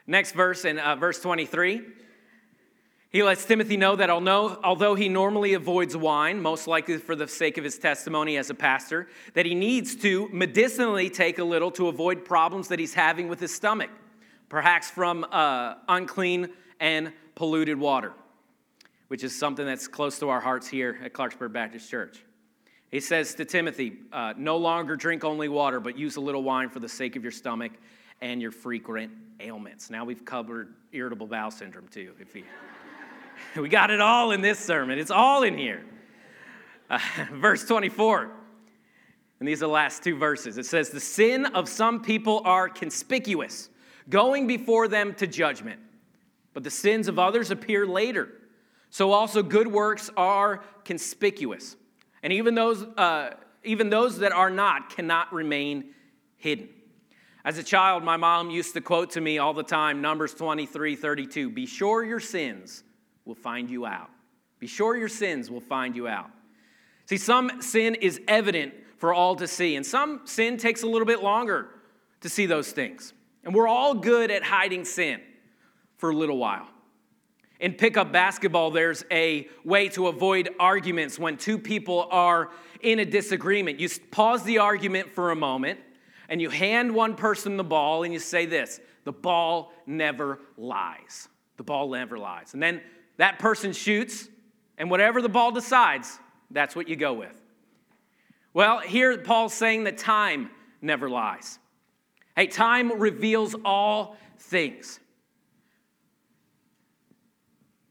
next 0.06 0.32
verse 0.32 0.64
in 0.64 0.78
uh, 0.78 0.96
verse 0.96 1.20
23 1.20 1.82
he 3.10 3.22
lets 3.22 3.44
Timothy 3.46 3.78
know 3.78 3.96
that 3.96 4.10
although 4.10 4.94
he 4.94 5.08
normally 5.08 5.54
avoids 5.54 5.96
wine, 5.96 6.42
most 6.42 6.66
likely 6.66 6.98
for 6.98 7.16
the 7.16 7.26
sake 7.26 7.56
of 7.56 7.64
his 7.64 7.78
testimony 7.78 8.36
as 8.36 8.50
a 8.50 8.54
pastor, 8.54 9.08
that 9.32 9.46
he 9.46 9.54
needs 9.54 9.96
to 9.96 10.28
medicinally 10.30 11.08
take 11.08 11.38
a 11.38 11.44
little 11.44 11.70
to 11.70 11.88
avoid 11.88 12.24
problems 12.24 12.68
that 12.68 12.78
he's 12.78 12.92
having 12.92 13.28
with 13.28 13.40
his 13.40 13.54
stomach, 13.54 13.88
perhaps 14.50 14.90
from 14.90 15.24
uh, 15.32 15.76
unclean 15.88 16.50
and 16.80 17.12
polluted 17.34 17.78
water, 17.78 18.12
which 19.08 19.24
is 19.24 19.34
something 19.34 19.64
that's 19.64 19.88
close 19.88 20.18
to 20.18 20.28
our 20.28 20.40
hearts 20.40 20.68
here 20.68 20.98
at 21.02 21.14
Clarksburg 21.14 21.52
Baptist 21.52 21.90
Church. 21.90 22.22
He 22.90 23.00
says 23.00 23.34
to 23.36 23.46
Timothy, 23.46 24.00
uh, 24.12 24.34
No 24.36 24.58
longer 24.58 24.96
drink 24.96 25.24
only 25.24 25.48
water, 25.48 25.80
but 25.80 25.96
use 25.96 26.16
a 26.16 26.20
little 26.20 26.42
wine 26.42 26.68
for 26.68 26.80
the 26.80 26.88
sake 26.88 27.16
of 27.16 27.22
your 27.22 27.32
stomach 27.32 27.72
and 28.20 28.42
your 28.42 28.50
frequent 28.50 29.12
ailments. 29.40 29.88
Now 29.88 30.04
we've 30.04 30.24
covered 30.26 30.74
irritable 30.92 31.26
bowel 31.26 31.50
syndrome 31.50 31.88
too, 31.88 32.12
if 32.20 32.34
he. 32.34 32.44
We 33.62 33.68
got 33.68 33.90
it 33.90 34.00
all 34.00 34.30
in 34.30 34.40
this 34.40 34.58
sermon, 34.58 34.98
it's 34.98 35.10
all 35.10 35.42
in 35.42 35.58
here. 35.58 35.84
Uh, 36.88 36.98
verse 37.32 37.64
24. 37.64 38.30
And 39.40 39.48
these 39.48 39.62
are 39.62 39.66
the 39.66 39.72
last 39.72 40.02
two 40.02 40.16
verses. 40.16 40.58
It 40.58 40.66
says, 40.66 40.90
The 40.90 41.00
sin 41.00 41.46
of 41.46 41.68
some 41.68 42.02
people 42.02 42.42
are 42.44 42.68
conspicuous, 42.68 43.68
going 44.08 44.46
before 44.46 44.88
them 44.88 45.14
to 45.14 45.26
judgment, 45.26 45.80
but 46.54 46.62
the 46.62 46.70
sins 46.70 47.08
of 47.08 47.18
others 47.18 47.50
appear 47.50 47.86
later. 47.86 48.28
So 48.90 49.12
also 49.12 49.42
good 49.42 49.66
works 49.66 50.10
are 50.16 50.62
conspicuous. 50.84 51.76
And 52.22 52.32
even 52.32 52.54
those, 52.54 52.82
uh, 52.82 53.34
even 53.64 53.90
those 53.90 54.18
that 54.18 54.32
are 54.32 54.50
not 54.50 54.90
cannot 54.90 55.32
remain 55.32 55.94
hidden. 56.36 56.68
As 57.44 57.58
a 57.58 57.62
child, 57.62 58.02
my 58.02 58.16
mom 58.16 58.50
used 58.50 58.74
to 58.74 58.80
quote 58.80 59.10
to 59.10 59.20
me 59.20 59.38
all 59.38 59.52
the 59.52 59.62
time 59.62 60.00
Numbers 60.00 60.34
23 60.34 60.96
32. 60.96 61.50
Be 61.50 61.66
sure 61.66 62.04
your 62.04 62.20
sins 62.20 62.82
will 63.28 63.34
find 63.34 63.70
you 63.70 63.86
out. 63.86 64.10
Be 64.58 64.66
sure 64.66 64.96
your 64.96 65.08
sins 65.08 65.50
will 65.50 65.60
find 65.60 65.94
you 65.94 66.08
out. 66.08 66.30
See, 67.04 67.18
some 67.18 67.62
sin 67.62 67.94
is 67.94 68.20
evident 68.26 68.72
for 68.96 69.14
all 69.14 69.36
to 69.36 69.46
see, 69.46 69.76
and 69.76 69.86
some 69.86 70.22
sin 70.24 70.56
takes 70.56 70.82
a 70.82 70.86
little 70.86 71.06
bit 71.06 71.22
longer 71.22 71.68
to 72.22 72.28
see 72.28 72.46
those 72.46 72.72
things. 72.72 73.12
And 73.44 73.54
we're 73.54 73.68
all 73.68 73.94
good 73.94 74.30
at 74.30 74.42
hiding 74.42 74.84
sin 74.84 75.20
for 75.98 76.10
a 76.10 76.16
little 76.16 76.38
while. 76.38 76.66
In 77.60 77.74
pickup 77.74 78.12
basketball, 78.12 78.70
there's 78.70 79.04
a 79.10 79.48
way 79.64 79.88
to 79.90 80.08
avoid 80.08 80.48
arguments 80.58 81.18
when 81.18 81.36
two 81.36 81.58
people 81.58 82.08
are 82.10 82.50
in 82.80 82.98
a 82.98 83.04
disagreement. 83.04 83.78
You 83.78 83.88
pause 84.10 84.42
the 84.44 84.58
argument 84.58 85.12
for 85.12 85.32
a 85.32 85.36
moment 85.36 85.80
and 86.28 86.40
you 86.40 86.50
hand 86.50 86.94
one 86.94 87.14
person 87.14 87.56
the 87.56 87.64
ball 87.64 88.04
and 88.04 88.12
you 88.12 88.20
say 88.20 88.46
this 88.46 88.80
the 89.04 89.12
ball 89.12 89.72
never 89.86 90.38
lies. 90.56 91.28
The 91.56 91.64
ball 91.64 91.90
never 91.90 92.16
lies. 92.18 92.54
And 92.54 92.62
then 92.62 92.80
that 93.18 93.38
person 93.38 93.72
shoots, 93.72 94.28
and 94.78 94.90
whatever 94.90 95.20
the 95.20 95.28
ball 95.28 95.52
decides, 95.52 96.18
that's 96.50 96.74
what 96.74 96.88
you 96.88 96.96
go 96.96 97.12
with. 97.12 97.38
Well, 98.54 98.78
here 98.78 99.16
Paul's 99.18 99.54
saying 99.54 99.84
that 99.84 99.98
time 99.98 100.50
never 100.80 101.10
lies. 101.10 101.58
Hey, 102.34 102.46
time 102.46 102.98
reveals 103.00 103.54
all 103.64 104.16
things. 104.38 105.00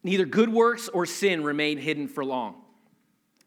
Neither 0.03 0.25
good 0.25 0.49
works 0.49 0.87
or 0.87 1.05
sin 1.05 1.43
remain 1.43 1.77
hidden 1.77 2.07
for 2.07 2.23
long. 2.23 2.55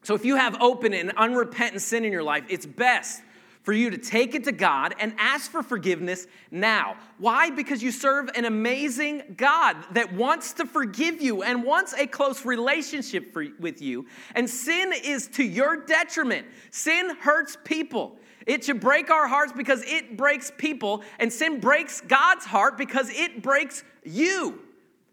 So 0.03 0.13
if 0.15 0.25
you 0.25 0.35
have 0.35 0.61
open 0.61 0.93
and 0.93 1.11
unrepentant 1.17 1.81
sin 1.81 2.05
in 2.05 2.11
your 2.11 2.23
life, 2.23 2.43
it's 2.49 2.65
best 2.65 3.21
for 3.63 3.73
you 3.73 3.89
to 3.91 3.97
take 3.97 4.33
it 4.33 4.43
to 4.45 4.51
God 4.51 4.95
and 4.99 5.13
ask 5.17 5.51
for 5.51 5.61
forgiveness 5.61 6.27
now. 6.49 6.95
Why? 7.19 7.51
Because 7.51 7.83
you 7.83 7.91
serve 7.91 8.29
an 8.35 8.45
amazing 8.45 9.35
God 9.37 9.77
that 9.93 10.13
wants 10.13 10.53
to 10.53 10.65
forgive 10.65 11.21
you 11.21 11.43
and 11.43 11.63
wants 11.63 11.93
a 11.93 12.07
close 12.07 12.43
relationship 12.43 13.31
for, 13.31 13.45
with 13.59 13.81
you. 13.81 14.07
And 14.33 14.49
sin 14.49 14.93
is 15.03 15.27
to 15.29 15.43
your 15.43 15.77
detriment. 15.85 16.47
Sin 16.71 17.15
hurts 17.19 17.57
people. 17.63 18.17
It 18.47 18.63
should 18.63 18.79
break 18.79 19.11
our 19.11 19.27
hearts 19.27 19.53
because 19.53 19.83
it 19.85 20.17
breaks 20.17 20.51
people, 20.57 21.03
and 21.19 21.31
sin 21.31 21.59
breaks 21.59 22.01
God's 22.01 22.45
heart 22.45 22.77
because 22.77 23.09
it 23.11 23.43
breaks 23.43 23.83
you. 24.03 24.59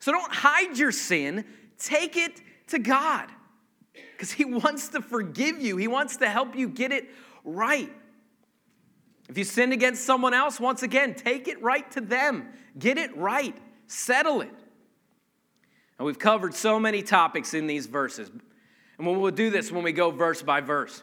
So 0.00 0.12
don't 0.12 0.32
hide 0.32 0.78
your 0.78 0.92
sin, 0.92 1.44
take 1.78 2.16
it 2.16 2.40
to 2.68 2.78
God 2.78 3.28
because 4.12 4.32
He 4.32 4.44
wants 4.46 4.88
to 4.88 5.02
forgive 5.02 5.60
you, 5.60 5.76
He 5.76 5.88
wants 5.88 6.16
to 6.18 6.28
help 6.28 6.56
you 6.56 6.68
get 6.68 6.92
it 6.92 7.08
right. 7.44 7.92
If 9.28 9.36
you 9.36 9.44
sin 9.44 9.72
against 9.72 10.04
someone 10.04 10.32
else, 10.34 10.58
once 10.58 10.82
again, 10.82 11.14
take 11.14 11.48
it 11.48 11.62
right 11.62 11.88
to 11.92 12.00
them, 12.00 12.48
get 12.78 12.96
it 12.96 13.14
right, 13.16 13.56
settle 13.86 14.40
it. 14.40 14.54
And 15.98 16.06
we've 16.06 16.18
covered 16.18 16.54
so 16.54 16.80
many 16.80 17.02
topics 17.02 17.54
in 17.54 17.66
these 17.66 17.86
verses. 17.86 18.30
And 18.96 19.06
we'll 19.06 19.30
do 19.30 19.50
this 19.50 19.70
when 19.70 19.84
we 19.84 19.92
go 19.92 20.10
verse 20.10 20.42
by 20.42 20.60
verse. 20.60 21.02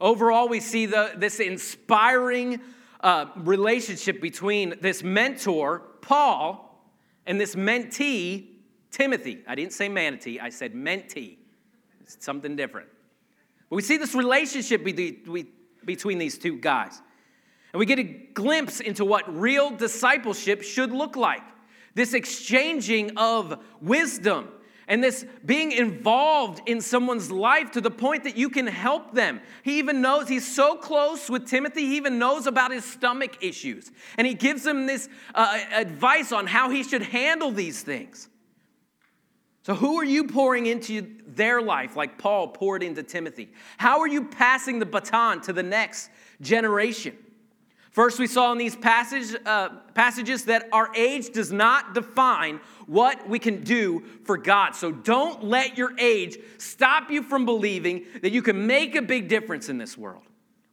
Overall, 0.00 0.48
we 0.48 0.60
see 0.60 0.86
the, 0.86 1.12
this 1.16 1.40
inspiring 1.40 2.60
uh, 3.00 3.26
relationship 3.36 4.20
between 4.20 4.74
this 4.80 5.02
mentor, 5.02 5.80
Paul, 6.02 6.62
and 7.26 7.40
this 7.40 7.54
mentee, 7.54 8.48
Timothy, 8.90 9.42
I 9.46 9.54
didn't 9.54 9.72
say 9.72 9.88
manatee, 9.88 10.38
I 10.38 10.50
said 10.50 10.74
mentee. 10.74 11.38
It's 12.02 12.24
something 12.24 12.56
different. 12.56 12.88
But 13.68 13.76
we 13.76 13.82
see 13.82 13.96
this 13.96 14.14
relationship 14.14 14.84
between 14.84 16.18
these 16.18 16.38
two 16.38 16.58
guys. 16.58 17.02
And 17.76 17.78
we 17.78 17.84
get 17.84 17.98
a 17.98 18.04
glimpse 18.04 18.80
into 18.80 19.04
what 19.04 19.38
real 19.38 19.68
discipleship 19.68 20.62
should 20.62 20.92
look 20.92 21.14
like 21.14 21.42
this 21.92 22.14
exchanging 22.14 23.18
of 23.18 23.62
wisdom 23.82 24.48
and 24.88 25.04
this 25.04 25.26
being 25.44 25.72
involved 25.72 26.62
in 26.64 26.80
someone's 26.80 27.30
life 27.30 27.72
to 27.72 27.82
the 27.82 27.90
point 27.90 28.24
that 28.24 28.34
you 28.34 28.48
can 28.48 28.66
help 28.66 29.12
them. 29.12 29.42
He 29.62 29.76
even 29.78 30.00
knows, 30.00 30.26
he's 30.26 30.50
so 30.50 30.76
close 30.76 31.28
with 31.28 31.46
Timothy, 31.46 31.82
he 31.82 31.98
even 31.98 32.18
knows 32.18 32.46
about 32.46 32.72
his 32.72 32.82
stomach 32.82 33.44
issues. 33.44 33.92
And 34.16 34.26
he 34.26 34.32
gives 34.32 34.66
him 34.66 34.86
this 34.86 35.10
uh, 35.34 35.58
advice 35.74 36.32
on 36.32 36.46
how 36.46 36.70
he 36.70 36.82
should 36.82 37.02
handle 37.02 37.50
these 37.50 37.82
things. 37.82 38.30
So, 39.64 39.74
who 39.74 40.00
are 40.00 40.04
you 40.04 40.24
pouring 40.24 40.64
into 40.64 41.14
their 41.26 41.60
life 41.60 41.94
like 41.94 42.16
Paul 42.16 42.48
poured 42.48 42.82
into 42.82 43.02
Timothy? 43.02 43.52
How 43.76 44.00
are 44.00 44.08
you 44.08 44.24
passing 44.24 44.78
the 44.78 44.86
baton 44.86 45.42
to 45.42 45.52
the 45.52 45.62
next 45.62 46.08
generation? 46.40 47.18
First, 47.96 48.18
we 48.18 48.26
saw 48.26 48.52
in 48.52 48.58
these 48.58 48.76
passage, 48.76 49.34
uh, 49.46 49.70
passages 49.94 50.44
that 50.44 50.68
our 50.70 50.94
age 50.94 51.32
does 51.32 51.50
not 51.50 51.94
define 51.94 52.60
what 52.84 53.26
we 53.26 53.38
can 53.38 53.64
do 53.64 54.04
for 54.26 54.36
God. 54.36 54.76
So 54.76 54.92
don't 54.92 55.42
let 55.42 55.78
your 55.78 55.98
age 55.98 56.36
stop 56.58 57.10
you 57.10 57.22
from 57.22 57.46
believing 57.46 58.04
that 58.20 58.32
you 58.32 58.42
can 58.42 58.66
make 58.66 58.96
a 58.96 59.00
big 59.00 59.28
difference 59.28 59.70
in 59.70 59.78
this 59.78 59.96
world. 59.96 60.24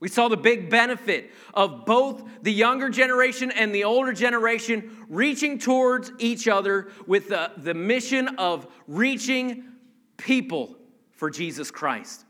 We 0.02 0.10
saw 0.10 0.28
the 0.28 0.36
big 0.36 0.70
benefit 0.70 1.32
of 1.54 1.86
both 1.86 2.22
the 2.42 2.52
younger 2.52 2.90
generation 2.90 3.52
and 3.52 3.74
the 3.74 3.86
older 3.86 4.12
generation 4.12 5.06
reaching 5.08 5.60
towards 5.60 6.12
each 6.20 6.50
other 6.50 6.90
with 7.08 7.30
the, 7.30 7.54
the 7.56 7.74
mission 7.74 8.36
of 8.38 8.68
reaching 8.86 9.64
people 10.18 10.76
for 11.14 11.30
Jesus 11.30 11.72
Christ. 11.72 12.26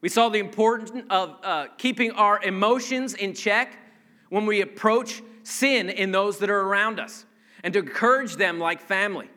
We 0.00 0.08
saw 0.08 0.30
the 0.30 0.38
importance 0.38 0.90
of 1.10 1.36
uh, 1.42 1.66
keeping 1.76 2.12
our 2.12 2.42
emotions 2.42 3.12
in 3.12 3.34
check 3.34 3.76
when 4.28 4.46
we 4.46 4.60
approach 4.60 5.22
sin 5.42 5.88
in 5.88 6.12
those 6.12 6.38
that 6.38 6.50
are 6.50 6.60
around 6.60 7.00
us 7.00 7.24
and 7.64 7.72
to 7.74 7.80
encourage 7.80 8.36
them 8.36 8.58
like 8.58 8.80
family. 8.80 9.28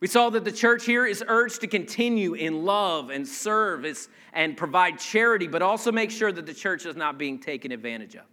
We 0.00 0.06
saw 0.06 0.28
that 0.30 0.44
the 0.44 0.52
church 0.52 0.84
here 0.84 1.06
is 1.06 1.24
urged 1.26 1.62
to 1.62 1.66
continue 1.66 2.34
in 2.34 2.64
love 2.64 3.10
and 3.10 3.26
service 3.26 4.08
and 4.32 4.56
provide 4.56 4.98
charity, 4.98 5.46
but 5.48 5.62
also 5.62 5.90
make 5.90 6.10
sure 6.10 6.30
that 6.30 6.44
the 6.44 6.54
church 6.54 6.84
is 6.84 6.96
not 6.96 7.16
being 7.16 7.38
taken 7.38 7.72
advantage 7.72 8.14
of. 8.14 8.24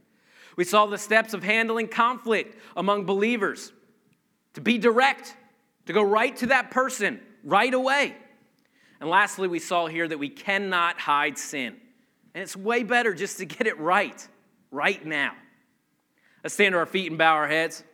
We 0.58 0.66
saw 0.66 0.86
the 0.86 0.98
steps 0.98 1.34
of 1.34 1.42
handling 1.42 1.88
conflict 1.88 2.60
among 2.76 3.06
believers 3.06 3.72
to 4.54 4.62
be 4.62 4.78
direct, 4.78 5.36
to 5.86 5.94
go 5.94 6.04
right 6.04 6.36
to 6.38 6.48
that 6.48 6.70
person 6.70 7.20
right 7.44 7.74
away. 7.74 8.16
And 9.00 9.10
lastly, 9.10 9.48
we 9.48 9.60
saw 9.60 9.88
here 9.88 10.08
that 10.08 10.20
we 10.20 10.30
cannot 10.30 11.00
hide 11.00 11.38
sin. 11.38 11.76
And 12.36 12.42
it's 12.42 12.56
way 12.56 12.84
better 12.84 13.14
just 13.14 13.38
to 13.40 13.46
get 13.46 13.68
it 13.68 13.80
right, 13.80 14.28
right 14.70 15.04
now. 15.06 15.34
Let's 16.44 16.56
stand 16.56 16.74
to 16.74 16.78
our 16.78 16.86
feet 16.86 17.10
and 17.10 17.18
bow 17.18 17.36
our 17.36 17.48
heads. 17.48 17.86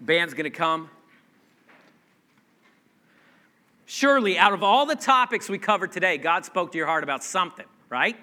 Band's 0.00 0.32
going 0.32 0.44
to 0.44 0.50
come. 0.50 0.88
Surely, 3.84 4.38
out 4.38 4.52
of 4.52 4.62
all 4.62 4.86
the 4.86 4.94
topics 4.94 5.48
we 5.48 5.58
covered 5.58 5.90
today, 5.90 6.18
God 6.18 6.44
spoke 6.44 6.70
to 6.72 6.78
your 6.78 6.86
heart 6.86 7.02
about 7.02 7.24
something, 7.24 7.66
right? 7.88 8.16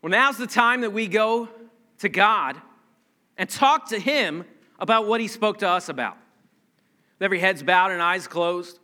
Well, 0.00 0.10
now's 0.10 0.36
the 0.36 0.46
time 0.46 0.82
that 0.82 0.92
we 0.92 1.08
go 1.08 1.48
to 1.98 2.08
God 2.08 2.56
and 3.36 3.50
talk 3.50 3.88
to 3.88 3.98
Him 3.98 4.44
about 4.78 5.08
what 5.08 5.20
He 5.20 5.26
spoke 5.26 5.58
to 5.58 5.68
us 5.68 5.88
about. 5.88 6.16
With 7.18 7.24
every 7.24 7.40
head's 7.40 7.64
bowed 7.64 7.90
and 7.90 8.00
eyes 8.00 8.28
closed. 8.28 8.78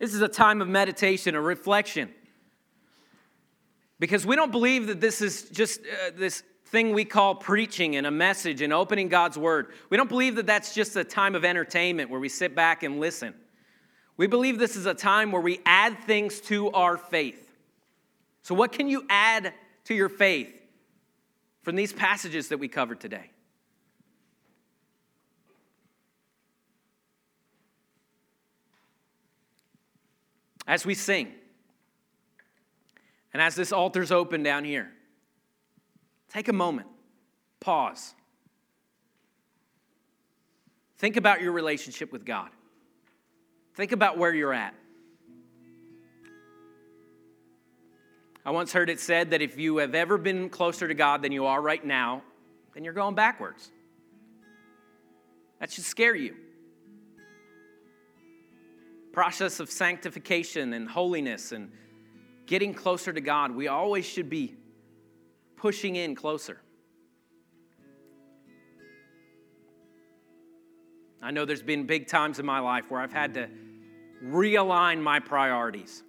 This 0.00 0.14
is 0.14 0.20
a 0.20 0.28
time 0.28 0.60
of 0.60 0.66
meditation, 0.66 1.36
a 1.36 1.40
reflection. 1.40 2.10
Because 3.98 4.26
we 4.26 4.36
don't 4.36 4.52
believe 4.52 4.88
that 4.88 5.00
this 5.00 5.20
is 5.20 5.48
just 5.50 5.80
uh, 5.80 6.10
this 6.16 6.42
thing 6.66 6.92
we 6.92 7.04
call 7.04 7.36
preaching 7.36 7.96
and 7.96 8.06
a 8.06 8.10
message 8.10 8.60
and 8.60 8.72
opening 8.72 9.08
God's 9.08 9.38
word. 9.38 9.68
We 9.90 9.96
don't 9.96 10.08
believe 10.08 10.36
that 10.36 10.46
that's 10.46 10.74
just 10.74 10.96
a 10.96 11.04
time 11.04 11.34
of 11.34 11.44
entertainment 11.44 12.10
where 12.10 12.18
we 12.18 12.28
sit 12.28 12.54
back 12.54 12.82
and 12.82 12.98
listen. 12.98 13.34
We 14.16 14.26
believe 14.26 14.58
this 14.58 14.76
is 14.76 14.86
a 14.86 14.94
time 14.94 15.30
where 15.32 15.42
we 15.42 15.60
add 15.64 15.98
things 16.00 16.40
to 16.42 16.70
our 16.70 16.96
faith. 16.96 17.40
So, 18.42 18.54
what 18.54 18.72
can 18.72 18.88
you 18.88 19.06
add 19.08 19.52
to 19.84 19.94
your 19.94 20.08
faith 20.08 20.52
from 21.62 21.76
these 21.76 21.92
passages 21.92 22.48
that 22.48 22.58
we 22.58 22.68
covered 22.68 23.00
today? 23.00 23.30
As 30.66 30.86
we 30.86 30.94
sing, 30.94 31.32
and 33.34 33.42
as 33.42 33.56
this 33.56 33.72
altar's 33.72 34.12
open 34.12 34.44
down 34.44 34.64
here, 34.64 34.90
take 36.32 36.48
a 36.48 36.52
moment, 36.52 36.86
pause. 37.58 38.14
Think 40.98 41.16
about 41.16 41.42
your 41.42 41.50
relationship 41.50 42.12
with 42.12 42.24
God. 42.24 42.48
Think 43.74 43.90
about 43.90 44.16
where 44.16 44.32
you're 44.32 44.54
at. 44.54 44.72
I 48.46 48.52
once 48.52 48.72
heard 48.72 48.88
it 48.88 49.00
said 49.00 49.30
that 49.30 49.42
if 49.42 49.58
you 49.58 49.78
have 49.78 49.96
ever 49.96 50.16
been 50.16 50.48
closer 50.48 50.86
to 50.86 50.94
God 50.94 51.20
than 51.20 51.32
you 51.32 51.46
are 51.46 51.60
right 51.60 51.84
now, 51.84 52.22
then 52.72 52.84
you're 52.84 52.92
going 52.92 53.16
backwards. 53.16 53.72
That 55.58 55.72
should 55.72 55.84
scare 55.84 56.14
you. 56.14 56.36
Process 59.12 59.58
of 59.60 59.70
sanctification 59.70 60.74
and 60.74 60.88
holiness 60.88 61.52
and 61.52 61.72
getting 62.46 62.74
closer 62.74 63.12
to 63.12 63.20
God, 63.20 63.54
we 63.54 63.68
always 63.68 64.04
should 64.04 64.28
be 64.28 64.54
pushing 65.56 65.96
in 65.96 66.14
closer. 66.14 66.60
I 71.22 71.30
know 71.30 71.46
there's 71.46 71.62
been 71.62 71.86
big 71.86 72.06
times 72.06 72.38
in 72.38 72.44
my 72.44 72.58
life 72.58 72.90
where 72.90 73.00
I've 73.00 73.12
had 73.12 73.34
to 73.34 73.48
realign 74.22 75.00
my 75.00 75.20
priorities. 75.20 76.02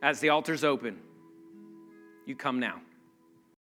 As 0.00 0.20
the 0.20 0.30
altar's 0.30 0.64
open, 0.64 0.98
you 2.26 2.34
come 2.34 2.58
now. 2.58 2.80